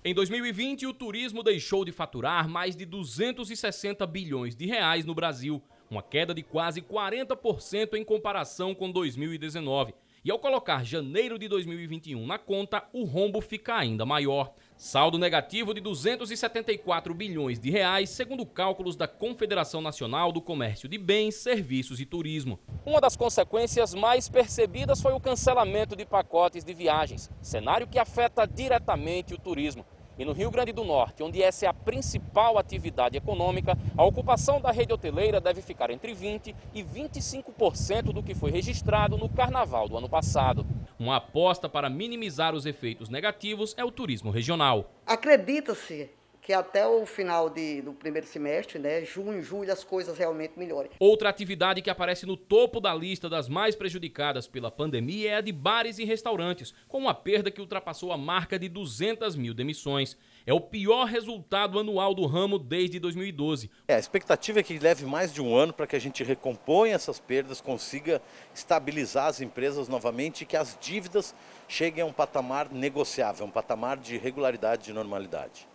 [0.04, 5.62] Em 2020, o turismo deixou de faturar mais de 260 bilhões de reais no Brasil,
[5.88, 9.94] uma queda de quase 40% em comparação com 2019.
[10.24, 14.54] E ao colocar janeiro de 2021 na conta, o rombo fica ainda maior.
[14.76, 20.96] Saldo negativo de 274 bilhões de reais, segundo cálculos da Confederação Nacional do Comércio de
[20.96, 22.60] Bens, Serviços e Turismo.
[22.86, 28.46] Uma das consequências mais percebidas foi o cancelamento de pacotes de viagens, cenário que afeta
[28.46, 29.84] diretamente o turismo.
[30.18, 34.60] E no Rio Grande do Norte, onde essa é a principal atividade econômica, a ocupação
[34.60, 39.88] da rede hoteleira deve ficar entre 20% e 25% do que foi registrado no carnaval
[39.88, 40.66] do ano passado.
[40.98, 44.90] Uma aposta para minimizar os efeitos negativos é o turismo regional.
[45.06, 46.10] Acredita-se
[46.42, 50.90] que até o final de, do primeiro semestre, né, junho, julho, as coisas realmente melhorem.
[50.98, 55.40] Outra atividade que aparece no topo da lista das mais prejudicadas pela pandemia é a
[55.40, 60.16] de bares e restaurantes, com uma perda que ultrapassou a marca de 200 mil demissões.
[60.44, 63.70] É o pior resultado anual do ramo desde 2012.
[63.86, 66.96] É, a expectativa é que leve mais de um ano para que a gente recomponha
[66.96, 68.20] essas perdas, consiga
[68.52, 71.36] estabilizar as empresas novamente e que as dívidas
[71.68, 75.70] cheguem a um patamar negociável, um patamar de regularidade, de normalidade.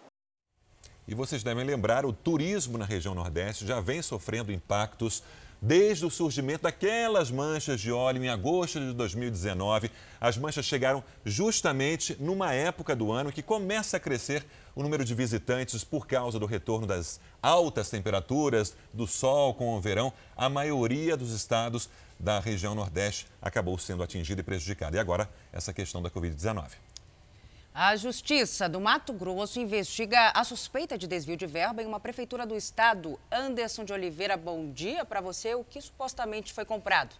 [1.07, 5.23] E vocês devem lembrar, o turismo na região Nordeste já vem sofrendo impactos
[5.61, 9.89] desde o surgimento daquelas manchas de óleo em agosto de 2019.
[10.19, 15.15] As manchas chegaram justamente numa época do ano que começa a crescer o número de
[15.15, 20.11] visitantes por causa do retorno das altas temperaturas, do sol com o verão.
[20.35, 21.89] A maioria dos estados
[22.19, 24.97] da região Nordeste acabou sendo atingida e prejudicada.
[24.97, 26.71] E agora, essa questão da Covid-19.
[27.79, 32.43] A Justiça do Mato Grosso investiga a suspeita de desvio de verba em uma prefeitura
[32.43, 33.19] do estado.
[33.31, 35.53] Anderson de Oliveira, bom dia para você.
[35.53, 37.15] O que supostamente foi comprado?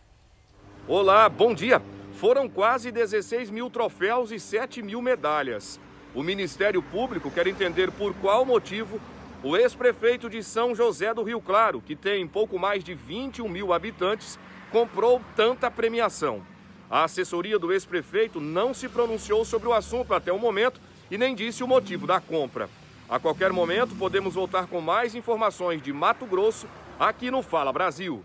[0.88, 1.80] Olá, bom dia.
[2.13, 5.80] Foram quase 16 mil troféus e 7 mil medalhas.
[6.15, 9.00] O Ministério Público quer entender por qual motivo
[9.43, 13.72] o ex-prefeito de São José do Rio Claro, que tem pouco mais de 21 mil
[13.72, 14.39] habitantes,
[14.72, 16.41] comprou tanta premiação.
[16.89, 20.80] A assessoria do ex-prefeito não se pronunciou sobre o assunto até o momento
[21.12, 22.69] e nem disse o motivo da compra.
[23.10, 26.67] A qualquer momento, podemos voltar com mais informações de Mato Grosso
[27.00, 28.23] aqui no Fala Brasil.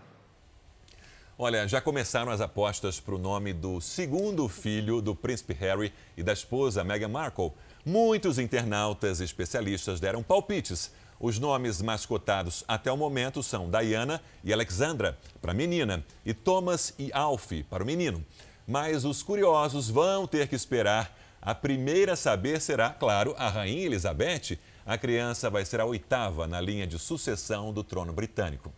[1.37, 6.23] Olha, já começaram as apostas para o nome do segundo filho do príncipe Harry e
[6.23, 7.51] da esposa Meghan Markle.
[7.85, 10.91] Muitos internautas e especialistas deram palpites.
[11.19, 16.33] Os nomes mais cotados até o momento são Diana e Alexandra, para a menina, e
[16.33, 18.23] Thomas e Alfie, para o menino.
[18.67, 21.17] Mas os curiosos vão ter que esperar.
[21.41, 24.57] A primeira a saber será, claro, a Rainha Elizabeth.
[24.85, 28.71] A criança vai ser a oitava na linha de sucessão do trono britânico.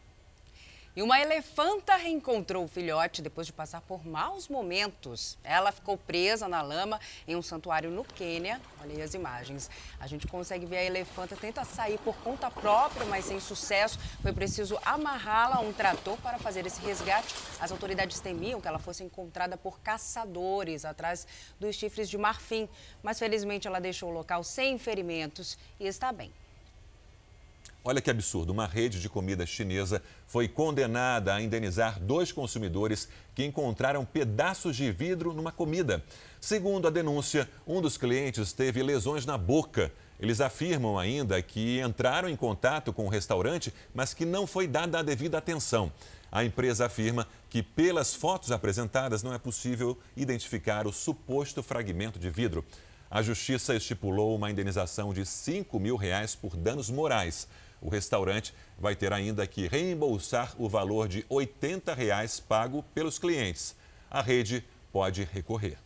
[0.96, 5.38] E uma elefanta reencontrou o filhote depois de passar por maus momentos.
[5.44, 8.62] Ela ficou presa na lama em um santuário no Quênia.
[8.82, 9.70] Olha aí as imagens.
[10.00, 14.00] A gente consegue ver a elefanta tenta sair por conta própria, mas sem sucesso.
[14.22, 17.36] Foi preciso amarrá-la a um trator para fazer esse resgate.
[17.60, 21.28] As autoridades temiam que ela fosse encontrada por caçadores atrás
[21.60, 22.70] dos chifres de marfim.
[23.04, 26.32] Mas felizmente ela deixou o local sem ferimentos e está bem.
[27.88, 33.46] Olha que absurdo, uma rede de comida chinesa foi condenada a indenizar dois consumidores que
[33.46, 36.04] encontraram pedaços de vidro numa comida.
[36.42, 39.92] Segundo a denúncia, um dos clientes teve lesões na boca.
[40.20, 44.98] Eles afirmam ainda que entraram em contato com o restaurante, mas que não foi dada
[44.98, 45.94] a devida atenção.
[46.32, 52.32] A empresa afirma que, pelas fotos apresentadas, não é possível identificar o suposto fragmento de
[52.32, 52.66] vidro.
[53.12, 57.48] A justiça estipulou uma indenização de 5 mil reais por danos morais.
[57.86, 63.76] O restaurante vai ter ainda que reembolsar o valor de 80 reais pago pelos clientes.
[64.10, 65.85] A rede pode recorrer.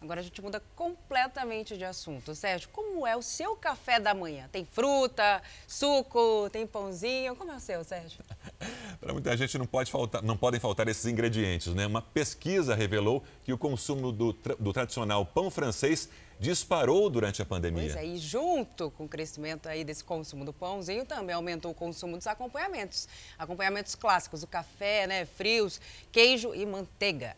[0.00, 2.34] Agora a gente muda completamente de assunto.
[2.34, 4.48] Sérgio, como é o seu café da manhã?
[4.50, 7.36] Tem fruta, suco, tem pãozinho?
[7.36, 8.24] Como é o seu, Sérgio?
[8.98, 11.86] Para muita gente não, pode faltar, não podem faltar esses ingredientes, né?
[11.86, 17.92] Uma pesquisa revelou que o consumo do, do tradicional pão francês disparou durante a pandemia.
[17.92, 21.74] Pois é, e junto com o crescimento aí desse consumo do pãozinho, também aumentou o
[21.74, 23.06] consumo dos acompanhamentos.
[23.38, 25.78] Acompanhamentos clássicos, o café, né, frios,
[26.10, 27.36] queijo e manteiga.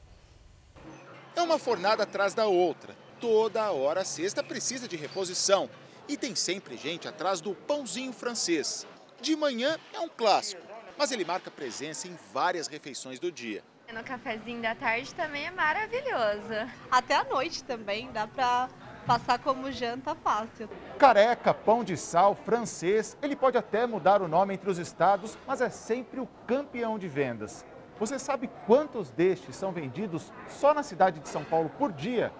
[1.35, 2.95] É uma fornada atrás da outra.
[3.19, 5.69] Toda hora a cesta precisa de reposição.
[6.07, 8.87] E tem sempre gente atrás do pãozinho francês.
[9.21, 10.61] De manhã é um clássico,
[10.99, 13.63] mas ele marca presença em várias refeições do dia.
[13.95, 16.71] No cafezinho da tarde também é maravilhoso.
[16.91, 18.69] Até à noite também, dá para
[19.07, 20.69] passar como janta fácil.
[20.99, 25.61] Careca, pão de sal, francês, ele pode até mudar o nome entre os estados, mas
[25.61, 27.65] é sempre o campeão de vendas.
[28.03, 32.33] Você sabe quantos destes são vendidos só na cidade de São Paulo por dia?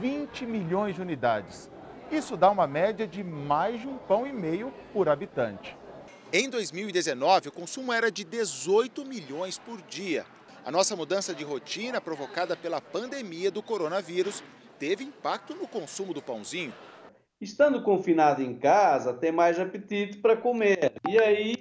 [0.00, 1.70] 20 milhões de unidades.
[2.10, 5.76] Isso dá uma média de mais de um pão e meio por habitante.
[6.32, 10.26] Em 2019, o consumo era de 18 milhões por dia.
[10.66, 14.42] A nossa mudança de rotina, provocada pela pandemia do coronavírus,
[14.76, 16.74] teve impacto no consumo do pãozinho.
[17.40, 20.94] Estando confinado em casa, tem mais apetite para comer.
[21.08, 21.54] E aí,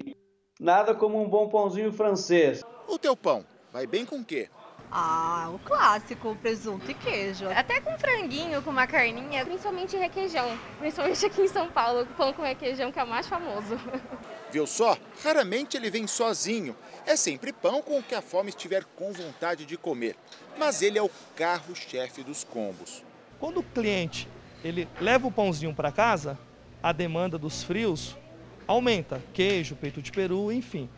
[0.59, 2.63] nada como um bom pãozinho francês.
[2.89, 4.49] O teu pão vai bem com o quê?
[4.91, 7.47] Ah, o clássico, presunto e queijo.
[7.47, 10.57] Até com franguinho, com uma carninha, principalmente requeijão.
[10.79, 13.79] Principalmente aqui em São Paulo, o pão com requeijão que é o mais famoso.
[14.51, 14.97] Viu só?
[15.23, 16.75] Raramente ele vem sozinho.
[17.05, 20.15] É sempre pão com o que a fome estiver com vontade de comer.
[20.57, 23.03] Mas ele é o carro-chefe dos combos.
[23.39, 24.27] Quando o cliente
[24.63, 26.39] ele leva o pãozinho para casa,
[26.81, 28.17] a demanda dos frios
[28.65, 29.21] aumenta.
[29.31, 30.89] Queijo, peito de peru, enfim.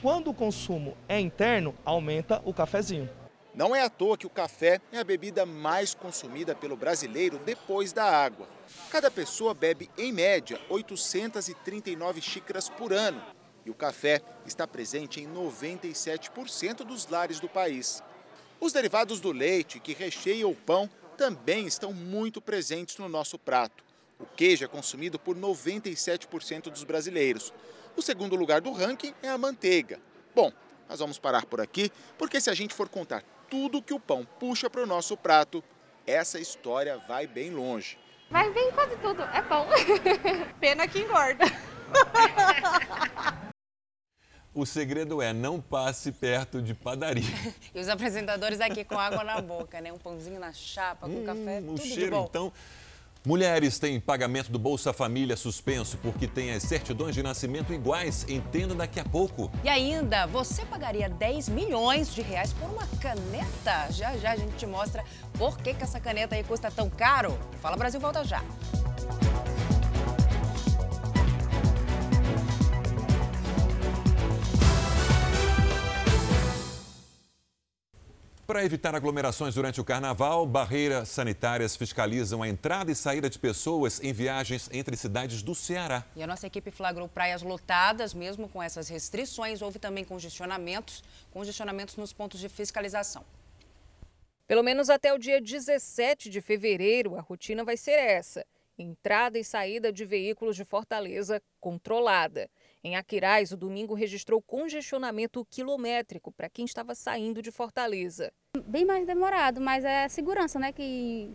[0.00, 3.10] Quando o consumo é interno, aumenta o cafezinho.
[3.52, 7.92] Não é à toa que o café é a bebida mais consumida pelo brasileiro depois
[7.92, 8.48] da água.
[8.90, 13.20] Cada pessoa bebe, em média, 839 xícaras por ano.
[13.66, 18.00] E o café está presente em 97% dos lares do país.
[18.60, 23.82] Os derivados do leite, que recheiam o pão, também estão muito presentes no nosso prato.
[24.20, 27.52] O queijo é consumido por 97% dos brasileiros.
[27.98, 29.98] O segundo lugar do ranking é a manteiga.
[30.32, 30.52] Bom,
[30.88, 34.24] nós vamos parar por aqui, porque se a gente for contar tudo que o pão
[34.38, 35.64] puxa para o nosso prato,
[36.06, 37.98] essa história vai bem longe.
[38.30, 39.66] Vai bem quase tudo, é pão.
[40.60, 41.44] Pena que engorda.
[44.54, 47.24] O segredo é não passe perto de padaria.
[47.74, 49.92] e os apresentadores aqui com água na boca, né?
[49.92, 52.26] Um pãozinho na chapa, com hum, café, tudo o cheiro, de bom.
[52.28, 52.52] então.
[53.28, 58.24] Mulheres têm pagamento do Bolsa Família suspenso porque têm as certidões de nascimento iguais.
[58.26, 59.52] Entenda daqui a pouco.
[59.62, 63.92] E ainda, você pagaria 10 milhões de reais por uma caneta?
[63.92, 65.04] Já já a gente te mostra
[65.36, 67.38] por que, que essa caneta aí custa tão caro.
[67.60, 68.42] Fala Brasil, volta já.
[78.48, 84.02] Para evitar aglomerações durante o carnaval, barreiras sanitárias fiscalizam a entrada e saída de pessoas
[84.02, 86.02] em viagens entre cidades do Ceará.
[86.16, 89.60] E a nossa equipe flagrou praias lotadas, mesmo com essas restrições.
[89.60, 93.22] Houve também congestionamentos, congestionamentos nos pontos de fiscalização.
[94.46, 98.46] Pelo menos até o dia 17 de fevereiro, a rotina vai ser essa:
[98.78, 102.48] entrada e saída de veículos de Fortaleza controlada.
[102.88, 108.32] Em Aquiraz, o domingo registrou congestionamento quilométrico para quem estava saindo de Fortaleza.
[108.64, 111.30] Bem mais demorado, mas é a segurança né, que,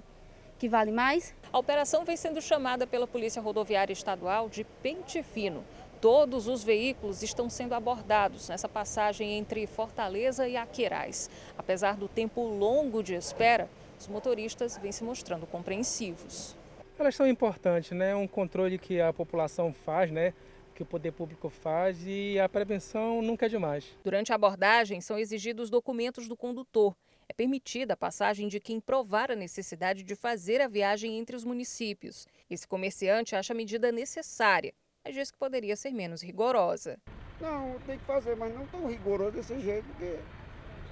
[0.57, 1.35] que vale mais.
[1.51, 5.63] A operação vem sendo chamada pela Polícia Rodoviária Estadual de Pente Fino.
[6.01, 11.29] Todos os veículos estão sendo abordados nessa passagem entre Fortaleza e Aquiraz.
[11.55, 16.55] Apesar do tempo longo de espera, os motoristas vêm se mostrando compreensivos.
[16.97, 18.15] Elas são importantes, né?
[18.15, 20.33] Um controle que a população faz, né?
[20.73, 23.85] Que o poder público faz e a prevenção nunca é demais.
[24.03, 26.95] Durante a abordagem, são exigidos documentos do condutor.
[27.29, 31.43] É permitida a passagem de quem provar a necessidade de fazer a viagem entre os
[31.43, 32.27] municípios.
[32.49, 36.99] Esse comerciante acha a medida necessária, mas diz que poderia ser menos rigorosa.
[37.39, 40.17] Não, tem que fazer, mas não tão rigoroso desse jeito, porque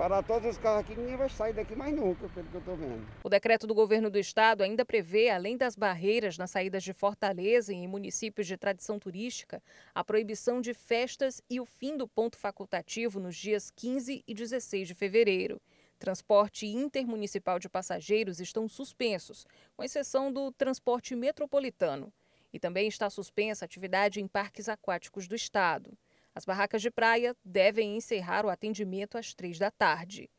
[0.02, 2.76] parar todos os carros aqui, ninguém vai sair daqui mais nunca, pelo que eu estou
[2.76, 3.06] vendo.
[3.24, 7.72] O decreto do governo do estado ainda prevê, além das barreiras nas saídas de Fortaleza
[7.72, 9.62] e em municípios de tradição turística,
[9.94, 14.88] a proibição de festas e o fim do ponto facultativo nos dias 15 e 16
[14.88, 15.62] de fevereiro.
[16.00, 19.46] Transporte intermunicipal de passageiros estão suspensos,
[19.78, 22.12] com exceção do transporte metropolitano.
[22.52, 25.96] E também está suspensa a atividade em parques aquáticos do estado.
[26.34, 30.30] As barracas de praia devem encerrar o atendimento às três da tarde.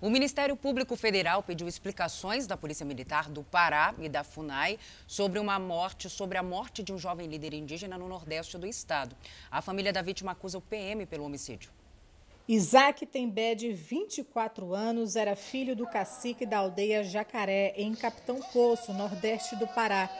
[0.00, 4.76] O Ministério Público Federal pediu explicações da Polícia Militar do Pará e da FUNAI
[5.06, 9.14] sobre uma morte, sobre a morte de um jovem líder indígena no nordeste do estado.
[9.48, 11.70] A família da vítima acusa o PM pelo homicídio.
[12.48, 18.92] Isaac Tembé, de 24 anos, era filho do cacique da aldeia Jacaré, em Capitão Poço,
[18.92, 20.10] nordeste do Pará.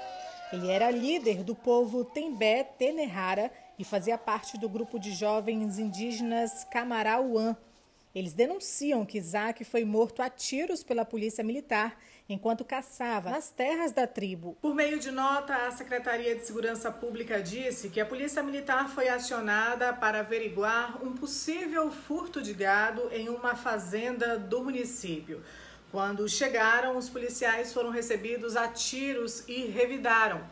[0.52, 6.64] Ele era líder do povo Tembé Tenerrara e fazia parte do grupo de jovens indígenas
[6.64, 7.56] Camarauã.
[8.14, 11.98] Eles denunciam que Isaac foi morto a tiros pela polícia militar
[12.28, 14.56] enquanto caçava nas terras da tribo.
[14.60, 19.08] Por meio de nota, a Secretaria de Segurança Pública disse que a polícia militar foi
[19.08, 25.42] acionada para averiguar um possível furto de gado em uma fazenda do município.
[25.90, 30.42] Quando chegaram, os policiais foram recebidos a tiros e revidaram.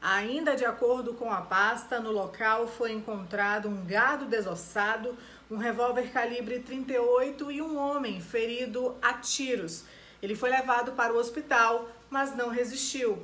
[0.00, 5.16] Ainda de acordo com a pasta, no local foi encontrado um gado desossado,
[5.50, 9.84] um revólver calibre 38 e um homem ferido a tiros.
[10.22, 13.18] Ele foi levado para o hospital, mas não resistiu.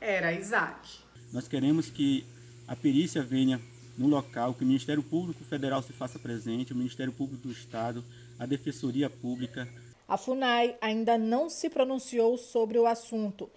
[0.00, 0.98] Era Isaac.
[1.32, 2.26] Nós queremos que
[2.66, 3.60] a perícia venha
[3.96, 8.04] no local, que o Ministério Público Federal se faça presente, o Ministério Público do Estado,
[8.38, 9.68] a Defensoria Pública.
[10.06, 13.50] A FUNAI ainda não se pronunciou sobre o assunto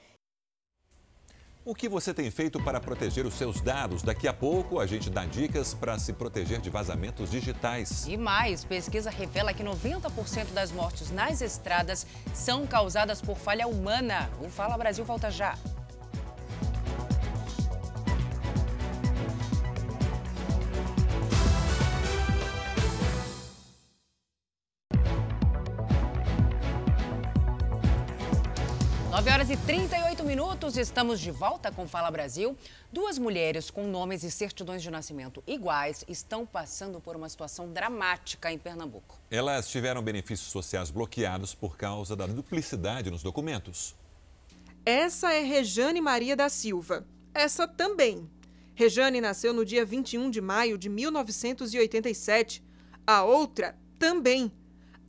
[1.63, 4.01] o que você tem feito para proteger os seus dados?
[4.01, 8.07] Daqui a pouco a gente dá dicas para se proteger de vazamentos digitais.
[8.07, 14.29] E mais, pesquisa revela que 90% das mortes nas estradas são causadas por falha humana.
[14.41, 15.55] O Fala Brasil volta já.
[29.51, 32.55] E 38 minutos, estamos de volta com Fala Brasil.
[32.89, 38.49] Duas mulheres com nomes e certidões de nascimento iguais estão passando por uma situação dramática
[38.49, 39.19] em Pernambuco.
[39.29, 43.93] Elas tiveram benefícios sociais bloqueados por causa da duplicidade nos documentos.
[44.85, 47.05] Essa é Rejane Maria da Silva.
[47.33, 48.29] Essa também.
[48.73, 52.63] Rejane nasceu no dia 21 de maio de 1987.
[53.05, 54.49] A outra também.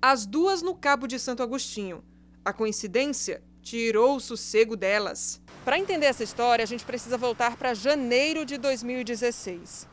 [0.00, 2.02] As duas no Cabo de Santo Agostinho.
[2.44, 5.40] A coincidência tirou o sossego delas.
[5.64, 9.86] Para entender essa história, a gente precisa voltar para janeiro de 2016.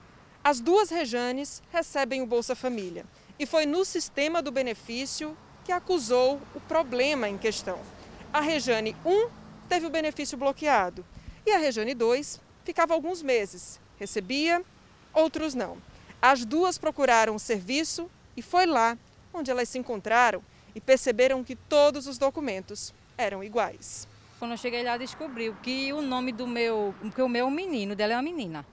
[0.44, 3.06] As duas Rejanes recebem o Bolsa Família
[3.38, 7.80] e foi no sistema do benefício que acusou o problema em questão.
[8.34, 9.30] A Rejane 1
[9.68, 11.06] teve o benefício bloqueado
[11.46, 14.64] e a Rejane 2 ficava alguns meses, recebia,
[15.14, 15.78] outros não.
[16.22, 18.98] As duas procuraram o serviço e foi lá
[19.34, 20.42] onde elas se encontraram
[20.74, 24.08] e perceberam que todos os documentos eram iguais.
[24.40, 27.52] Quando eu cheguei lá, descobriu que o nome do meu, que o meu é um
[27.52, 28.66] menino, dela é uma menina.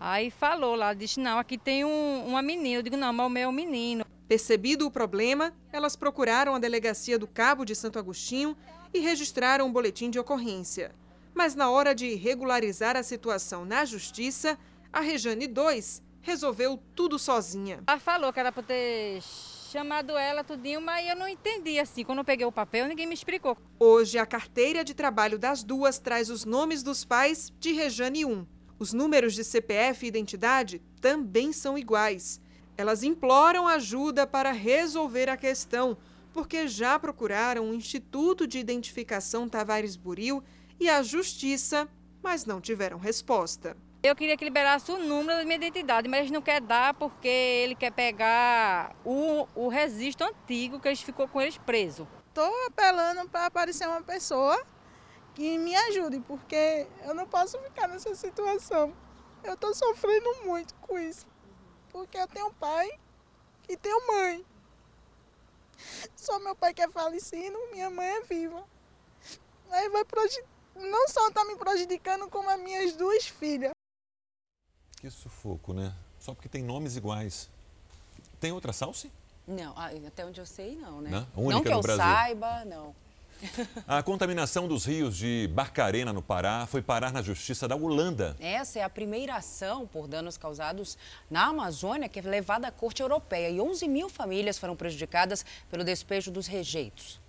[0.00, 2.78] Aí falou lá, disse, não, aqui tem um, uma menina.
[2.78, 4.04] Eu digo, não, mas o meu é um menino.
[4.26, 8.56] Percebido o problema, elas procuraram a delegacia do Cabo de Santo Agostinho
[8.92, 10.92] e registraram um boletim de ocorrência.
[11.32, 14.58] Mas na hora de regularizar a situação na justiça,
[14.92, 17.80] a Rejane 2 resolveu tudo sozinha.
[17.86, 19.22] Ela falou que era para ter
[19.74, 22.04] chamado ela tudinho, mas eu não entendi assim.
[22.04, 23.58] Quando eu peguei o papel, ninguém me explicou.
[23.76, 28.46] Hoje, a carteira de trabalho das duas traz os nomes dos pais de Rejane 1.
[28.78, 32.40] Os números de CPF e identidade também são iguais.
[32.76, 35.98] Elas imploram ajuda para resolver a questão,
[36.32, 40.40] porque já procuraram o Instituto de Identificação Tavares Buril
[40.78, 41.88] e a Justiça,
[42.22, 43.76] mas não tiveram resposta.
[44.04, 47.26] Eu queria que liberasse o número da minha identidade, mas eles não querem dar porque
[47.26, 52.06] ele quer pegar o, o registro antigo que eles ficou com eles preso.
[52.28, 54.62] Estou apelando para aparecer uma pessoa
[55.34, 58.94] que me ajude, porque eu não posso ficar nessa situação.
[59.42, 61.26] Eu tô sofrendo muito com isso.
[61.88, 62.86] Porque eu tenho pai
[63.70, 64.44] e tenho mãe.
[66.14, 68.68] Só meu pai que é falecido, minha mãe é viva.
[69.70, 70.04] Aí vai
[70.74, 73.72] não só tá me prejudicando, como as minhas duas filhas.
[75.04, 75.92] Que sufoco, né?
[76.18, 77.50] Só porque tem nomes iguais.
[78.40, 79.06] Tem outra salsa?
[79.46, 81.10] Não, ah, até onde eu sei, não, né?
[81.10, 82.02] Não, Única não que eu Brasil.
[82.02, 82.94] saiba, não.
[83.86, 88.34] A contaminação dos rios de Barcarena, no Pará, foi parar na Justiça da Holanda.
[88.40, 90.96] Essa é a primeira ação por danos causados
[91.30, 95.84] na Amazônia que é levada à Corte Europeia e 11 mil famílias foram prejudicadas pelo
[95.84, 97.20] despejo dos rejeitos.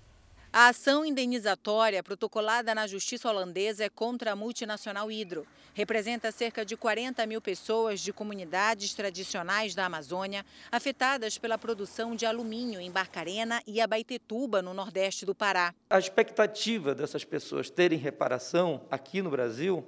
[0.57, 5.45] A ação indenizatória protocolada na justiça holandesa é contra a multinacional Hidro.
[5.73, 12.25] Representa cerca de 40 mil pessoas de comunidades tradicionais da Amazônia afetadas pela produção de
[12.25, 15.75] alumínio em Barcarena e Abaetetuba, no nordeste do Pará.
[15.89, 19.85] A expectativa dessas pessoas terem reparação aqui no Brasil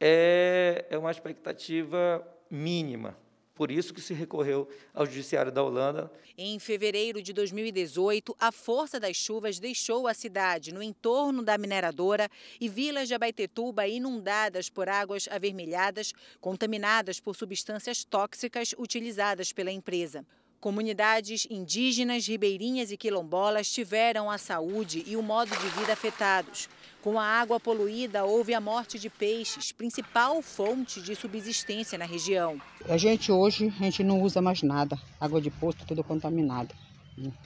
[0.00, 2.20] é, é uma expectativa
[2.50, 3.16] mínima.
[3.54, 6.10] Por isso que se recorreu ao Judiciário da Holanda.
[6.36, 12.28] Em fevereiro de 2018, a força das chuvas deixou a cidade no entorno da mineradora
[12.60, 20.26] e vilas de Abaetetuba inundadas por águas avermelhadas, contaminadas por substâncias tóxicas utilizadas pela empresa.
[20.58, 26.68] Comunidades indígenas, ribeirinhas e quilombolas tiveram a saúde e o modo de vida afetados.
[27.04, 32.58] Com a água poluída, houve a morte de peixes, principal fonte de subsistência na região.
[32.88, 34.98] A gente hoje a gente não usa mais nada.
[35.20, 36.74] Água de poço tudo contaminado.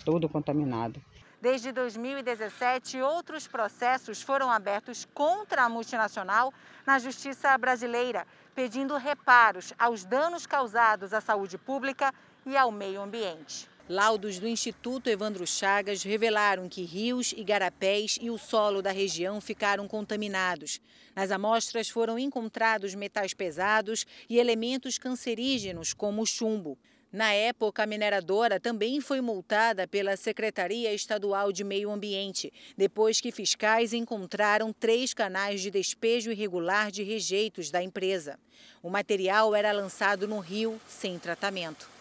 [0.04, 1.02] Tudo contaminado.
[1.42, 6.54] Desde 2017, outros processos foram abertos contra a multinacional
[6.86, 12.14] na justiça brasileira, pedindo reparos aos danos causados à saúde pública
[12.46, 13.68] e ao meio ambiente.
[13.88, 19.88] Laudos do Instituto Evandro Chagas revelaram que rios, igarapés e o solo da região ficaram
[19.88, 20.78] contaminados.
[21.16, 26.76] Nas amostras foram encontrados metais pesados e elementos cancerígenos, como o chumbo.
[27.10, 33.32] Na época, a mineradora também foi multada pela Secretaria Estadual de Meio Ambiente, depois que
[33.32, 38.38] fiscais encontraram três canais de despejo irregular de rejeitos da empresa.
[38.82, 41.96] O material era lançado no rio sem tratamento.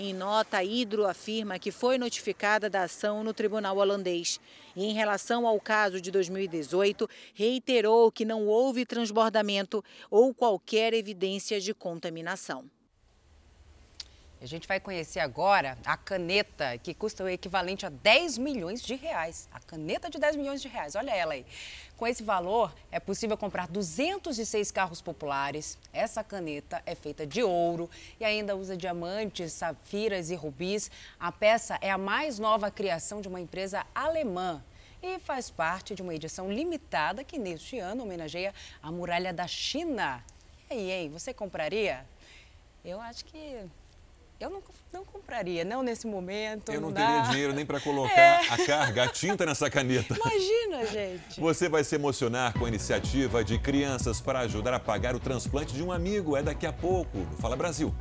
[0.00, 4.38] Em nota, a Hidro afirma que foi notificada da ação no tribunal holandês.
[4.76, 11.60] E em relação ao caso de 2018, reiterou que não houve transbordamento ou qualquer evidência
[11.60, 12.70] de contaminação.
[14.40, 18.94] A gente vai conhecer agora a caneta, que custa o equivalente a 10 milhões de
[18.94, 19.48] reais.
[19.52, 21.44] A caneta de 10 milhões de reais, olha ela aí.
[21.96, 25.76] Com esse valor, é possível comprar 206 carros populares.
[25.92, 30.88] Essa caneta é feita de ouro e ainda usa diamantes, safiras e rubis.
[31.18, 34.62] A peça é a mais nova criação de uma empresa alemã
[35.02, 40.22] e faz parte de uma edição limitada que neste ano homenageia a muralha da China.
[40.70, 41.10] E aí, hein?
[41.10, 42.06] Você compraria?
[42.84, 43.68] Eu acho que
[44.40, 44.62] eu não,
[44.92, 46.70] não compraria, não nesse momento.
[46.72, 47.30] Eu não, não teria dá.
[47.30, 48.48] dinheiro nem para colocar É.
[48.48, 50.14] a carga, a tinta nessa caneta.
[50.18, 51.40] Imagina, gente.
[51.40, 55.74] Você vai se emocionar com a iniciativa de crianças para ajudar a pagar o transplante
[55.74, 56.36] de um amigo.
[56.36, 57.92] É daqui a pouco no Fala Brasil.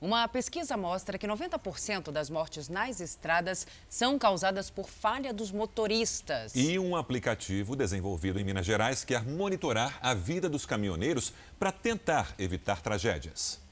[0.00, 6.52] Uma pesquisa mostra que 90% das mortes nas estradas são causadas por falha dos motoristas.
[6.54, 12.32] E um aplicativo desenvolvido em Minas Gerais quer monitorar a vida dos caminhoneiros para tentar
[12.38, 13.67] evitar tragédias.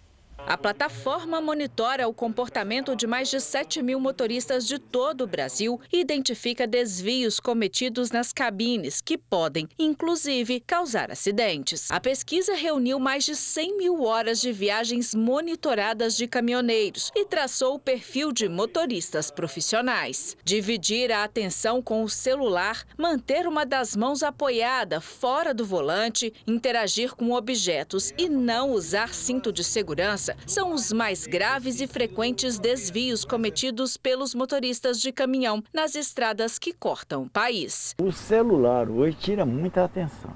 [0.49, 5.81] A plataforma monitora o comportamento de mais de 7 mil motoristas de todo o Brasil
[5.93, 11.91] e identifica desvios cometidos nas cabines, que podem, inclusive, causar acidentes.
[11.91, 17.75] A pesquisa reuniu mais de 100 mil horas de viagens monitoradas de caminhoneiros e traçou
[17.75, 20.37] o perfil de motoristas profissionais.
[20.45, 27.17] Dividir a atenção com o celular, manter uma das mãos apoiada fora do volante, interagir
[27.17, 33.25] com objetos e não usar cinto de segurança são os mais graves e frequentes desvios
[33.25, 37.95] cometidos pelos motoristas de caminhão nas estradas que cortam o país.
[38.01, 40.33] O celular hoje tira muita atenção.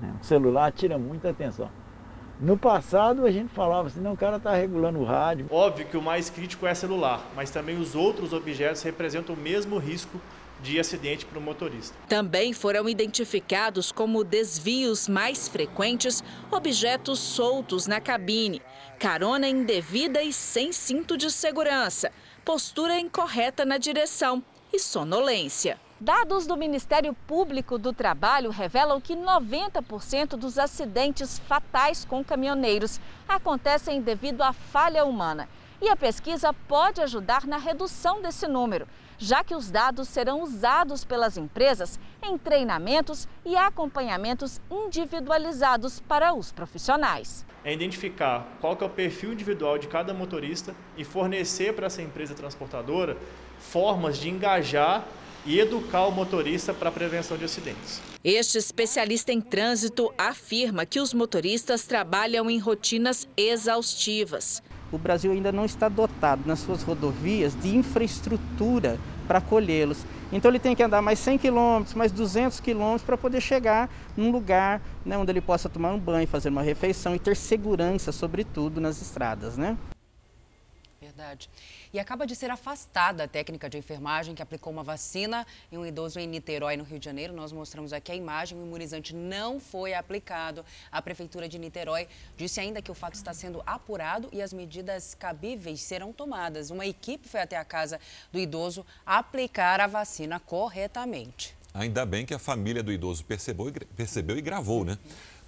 [0.00, 0.14] né?
[0.20, 1.70] O celular tira muita atenção.
[2.40, 5.46] No passado a gente falava assim, não, o cara está regulando o rádio.
[5.50, 9.78] Óbvio que o mais crítico é celular, mas também os outros objetos representam o mesmo
[9.78, 10.20] risco
[10.64, 11.94] de acidente para o motorista.
[12.08, 18.62] Também foram identificados como desvios mais frequentes objetos soltos na cabine,
[18.98, 22.10] carona indevida e sem cinto de segurança,
[22.44, 24.42] postura incorreta na direção
[24.72, 25.78] e sonolência.
[26.00, 34.00] Dados do Ministério Público do Trabalho revelam que 90% dos acidentes fatais com caminhoneiros acontecem
[34.00, 35.48] devido à falha humana.
[35.80, 38.88] E a pesquisa pode ajudar na redução desse número,
[39.18, 46.52] já que os dados serão usados pelas empresas em treinamentos e acompanhamentos individualizados para os
[46.52, 47.44] profissionais.
[47.64, 52.02] É identificar qual que é o perfil individual de cada motorista e fornecer para essa
[52.02, 53.16] empresa transportadora
[53.58, 55.06] formas de engajar
[55.46, 58.00] e educar o motorista para a prevenção de acidentes.
[58.22, 64.62] Este especialista em trânsito afirma que os motoristas trabalham em rotinas exaustivas.
[64.94, 70.06] O Brasil ainda não está dotado nas suas rodovias de infraestrutura para acolhê-los.
[70.32, 74.30] Então ele tem que andar mais 100 quilômetros, mais 200 quilômetros para poder chegar num
[74.30, 78.80] lugar né, onde ele possa tomar um banho, fazer uma refeição e ter segurança, sobretudo,
[78.80, 79.56] nas estradas.
[79.56, 79.76] Né?
[81.14, 81.48] Verdade.
[81.92, 85.86] E acaba de ser afastada a técnica de enfermagem que aplicou uma vacina em um
[85.86, 87.32] idoso em Niterói, no Rio de Janeiro.
[87.32, 90.64] Nós mostramos aqui a imagem, o imunizante não foi aplicado.
[90.90, 95.14] A Prefeitura de Niterói disse ainda que o fato está sendo apurado e as medidas
[95.14, 96.70] cabíveis serão tomadas.
[96.70, 98.00] Uma equipe foi até a casa
[98.32, 101.56] do idoso aplicar a vacina corretamente.
[101.72, 104.98] Ainda bem que a família do idoso percebeu, percebeu e gravou, né?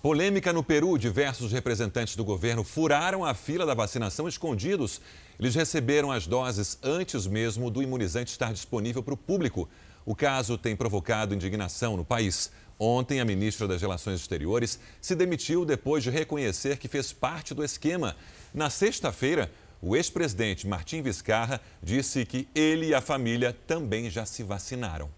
[0.03, 5.01] Polêmica no Peru, diversos representantes do governo furaram a fila da vacinação escondidos.
[5.41, 9.69] Eles receberam as doses antes mesmo do imunizante estar disponível para o público.
[10.05, 12.53] O caso tem provocado indignação no país.
[12.79, 17.65] Ontem, a ministra das Relações Exteriores se demitiu depois de reconhecer que fez parte do
[17.65, 18.15] esquema.
[18.53, 24.43] Na sexta-feira, o ex-presidente Martim Vizcarra disse que ele e a família também já se
[24.43, 25.11] vacinaram.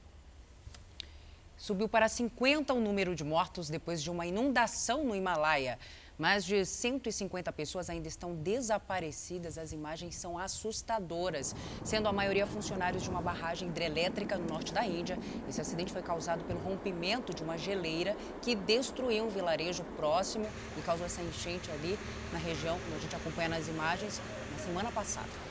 [1.59, 5.77] Subiu para 50 o número de mortos depois de uma inundação no Himalaia.
[6.17, 9.59] Mais de 150 pessoas ainda estão desaparecidas.
[9.59, 14.87] As imagens são assustadoras, sendo a maioria funcionários de uma barragem hidrelétrica no norte da
[14.87, 15.19] Índia.
[15.49, 20.47] Esse acidente foi causado pelo rompimento de uma geleira que destruiu um vilarejo próximo
[20.77, 21.99] e causou essa enchente ali
[22.33, 25.48] na região, como a gente acompanha nas imagens, na semana passada.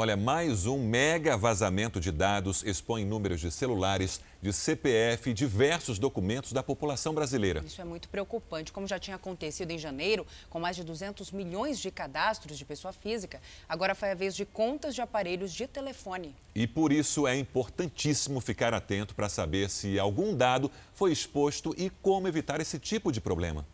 [0.00, 5.98] Olha, mais um mega vazamento de dados expõe números de celulares, de CPF e diversos
[5.98, 7.64] documentos da população brasileira.
[7.66, 8.70] Isso é muito preocupante.
[8.70, 12.92] Como já tinha acontecido em janeiro, com mais de 200 milhões de cadastros de pessoa
[12.92, 16.32] física, agora foi a vez de contas de aparelhos de telefone.
[16.54, 21.90] E por isso é importantíssimo ficar atento para saber se algum dado foi exposto e
[21.90, 23.66] como evitar esse tipo de problema.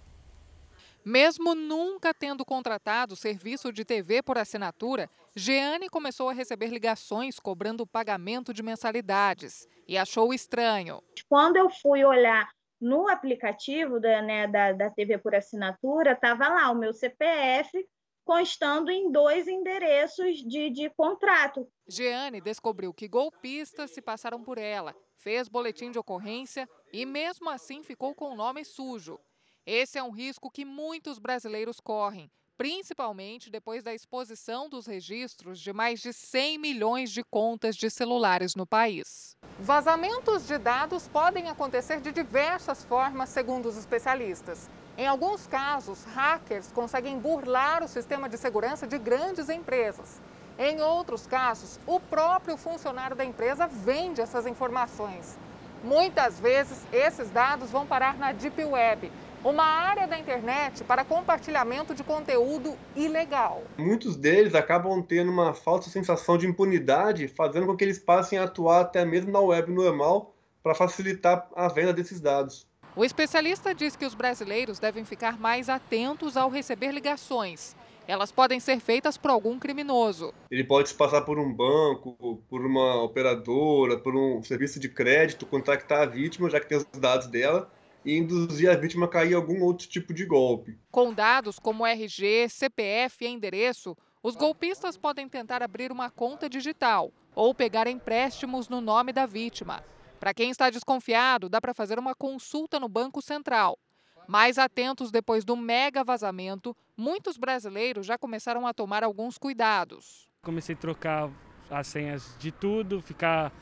[1.04, 7.82] Mesmo nunca tendo contratado serviço de TV por assinatura, Jeane começou a receber ligações cobrando
[7.82, 11.02] o pagamento de mensalidades e achou estranho.
[11.28, 12.48] Quando eu fui olhar
[12.80, 17.86] no aplicativo da, né, da, da TV por assinatura, estava lá o meu CPF
[18.24, 21.68] constando em dois endereços de, de contrato.
[21.86, 27.82] Jeane descobriu que golpistas se passaram por ela, fez boletim de ocorrência e, mesmo assim,
[27.82, 29.20] ficou com o nome sujo.
[29.66, 35.72] Esse é um risco que muitos brasileiros correm, principalmente depois da exposição dos registros de
[35.72, 39.38] mais de 100 milhões de contas de celulares no país.
[39.58, 44.68] Vazamentos de dados podem acontecer de diversas formas, segundo os especialistas.
[44.98, 50.20] Em alguns casos, hackers conseguem burlar o sistema de segurança de grandes empresas.
[50.58, 55.38] Em outros casos, o próprio funcionário da empresa vende essas informações.
[55.82, 59.10] Muitas vezes, esses dados vão parar na Deep Web,
[59.44, 63.62] uma área da internet para compartilhamento de conteúdo ilegal.
[63.76, 68.44] Muitos deles acabam tendo uma falsa sensação de impunidade, fazendo com que eles passem a
[68.44, 72.66] atuar até mesmo na web normal para facilitar a venda desses dados.
[72.96, 77.76] O especialista diz que os brasileiros devem ficar mais atentos ao receber ligações.
[78.06, 80.32] Elas podem ser feitas por algum criminoso.
[80.50, 85.46] Ele pode se passar por um banco, por uma operadora, por um serviço de crédito,
[85.46, 87.70] contactar a vítima, já que tem os dados dela,
[88.04, 90.78] e induzir a vítima a cair em algum outro tipo de golpe.
[90.90, 97.12] Com dados como RG, CPF e endereço, os golpistas podem tentar abrir uma conta digital
[97.34, 99.84] ou pegar empréstimos no nome da vítima.
[100.18, 103.78] Para quem está desconfiado, dá para fazer uma consulta no Banco Central.
[104.26, 110.28] Mais atentos depois do mega vazamento, muitos brasileiros já começaram a tomar alguns cuidados.
[110.42, 111.30] Comecei a trocar
[111.70, 113.52] as senhas de tudo, ficar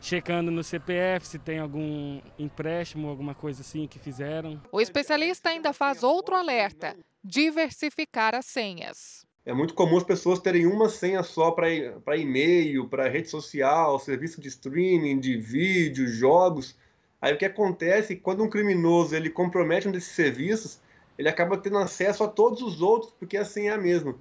[0.00, 4.60] checando no CPF se tem algum empréstimo, alguma coisa assim que fizeram.
[4.70, 9.26] O especialista ainda faz outro alerta: diversificar as senhas.
[9.44, 14.42] É muito comum as pessoas terem uma senha só para e-mail, para rede social, serviço
[14.42, 16.76] de streaming, de vídeo, jogos.
[17.18, 20.78] Aí o que acontece quando um criminoso ele compromete um desses serviços,
[21.16, 24.14] ele acaba tendo acesso a todos os outros porque a senha é a mesma.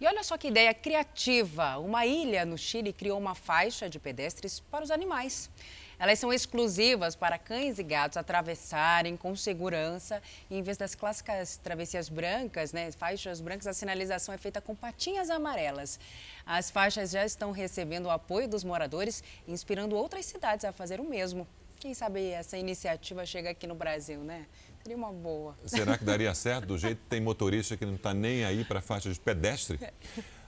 [0.00, 1.78] E olha só que ideia criativa!
[1.78, 5.48] Uma ilha no Chile criou uma faixa de pedestres para os animais.
[5.96, 10.20] Elas são exclusivas para cães e gatos atravessarem com segurança.
[10.50, 14.74] E em vez das clássicas travessias brancas, né, faixas brancas, a sinalização é feita com
[14.74, 16.00] patinhas amarelas.
[16.44, 21.04] As faixas já estão recebendo o apoio dos moradores, inspirando outras cidades a fazer o
[21.04, 21.46] mesmo.
[21.78, 24.46] Quem sabe essa iniciativa chega aqui no Brasil, né?
[24.84, 25.56] Seria uma boa.
[25.64, 26.66] Será que daria certo?
[26.66, 29.80] Do jeito que tem motorista que não está nem aí para faixa de pedestre?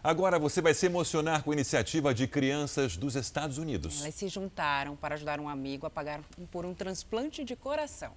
[0.05, 4.03] Agora você vai se emocionar com a iniciativa de crianças dos Estados Unidos.
[4.03, 6.21] Elas se juntaram para ajudar um amigo a pagar
[6.51, 8.13] por um transplante de coração.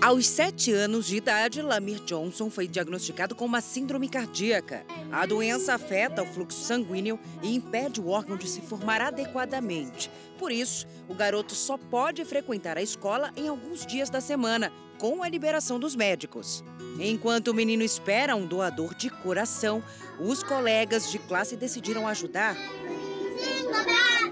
[0.00, 4.82] Aos sete anos de idade, Lamir Johnson foi diagnosticado com uma síndrome cardíaca.
[5.12, 10.10] A doença afeta o fluxo sanguíneo e impede o órgão de se formar adequadamente.
[10.38, 15.22] Por isso, o garoto só pode frequentar a escola em alguns dias da semana, com
[15.22, 16.64] a liberação dos médicos.
[16.98, 19.84] Enquanto o menino espera um doador de coração,
[20.18, 22.56] os colegas de classe decidiram ajudar.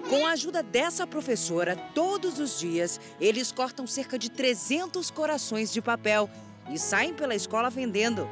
[0.09, 5.82] Com a ajuda dessa professora, todos os dias, eles cortam cerca de 300 corações de
[5.82, 6.30] papel
[6.70, 8.28] e saem pela escola vendendo.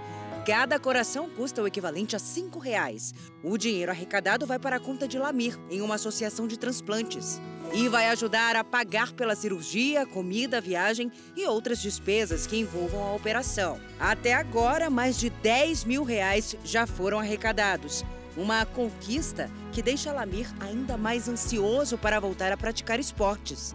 [0.47, 3.12] Cada coração custa o equivalente a R$ reais.
[3.43, 7.41] O dinheiro arrecadado vai para a conta de Lamir, em uma associação de transplantes.
[7.74, 13.14] E vai ajudar a pagar pela cirurgia, comida, viagem e outras despesas que envolvam a
[13.14, 13.81] operação.
[13.99, 18.05] Até agora, mais de 10 mil reais já foram arrecadados.
[18.37, 23.74] Uma conquista que deixa Lamir ainda mais ansioso para voltar a praticar esportes.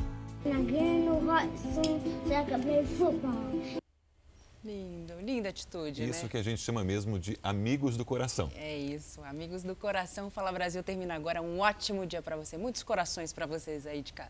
[4.63, 6.29] Lindo, linda atitude, Isso né?
[6.29, 8.51] que a gente chama mesmo de amigos do coração.
[8.55, 10.29] É isso, amigos do coração.
[10.29, 11.41] Fala Brasil termina agora.
[11.41, 12.57] Um ótimo dia para você.
[12.57, 14.29] Muitos corações para vocês aí de casa.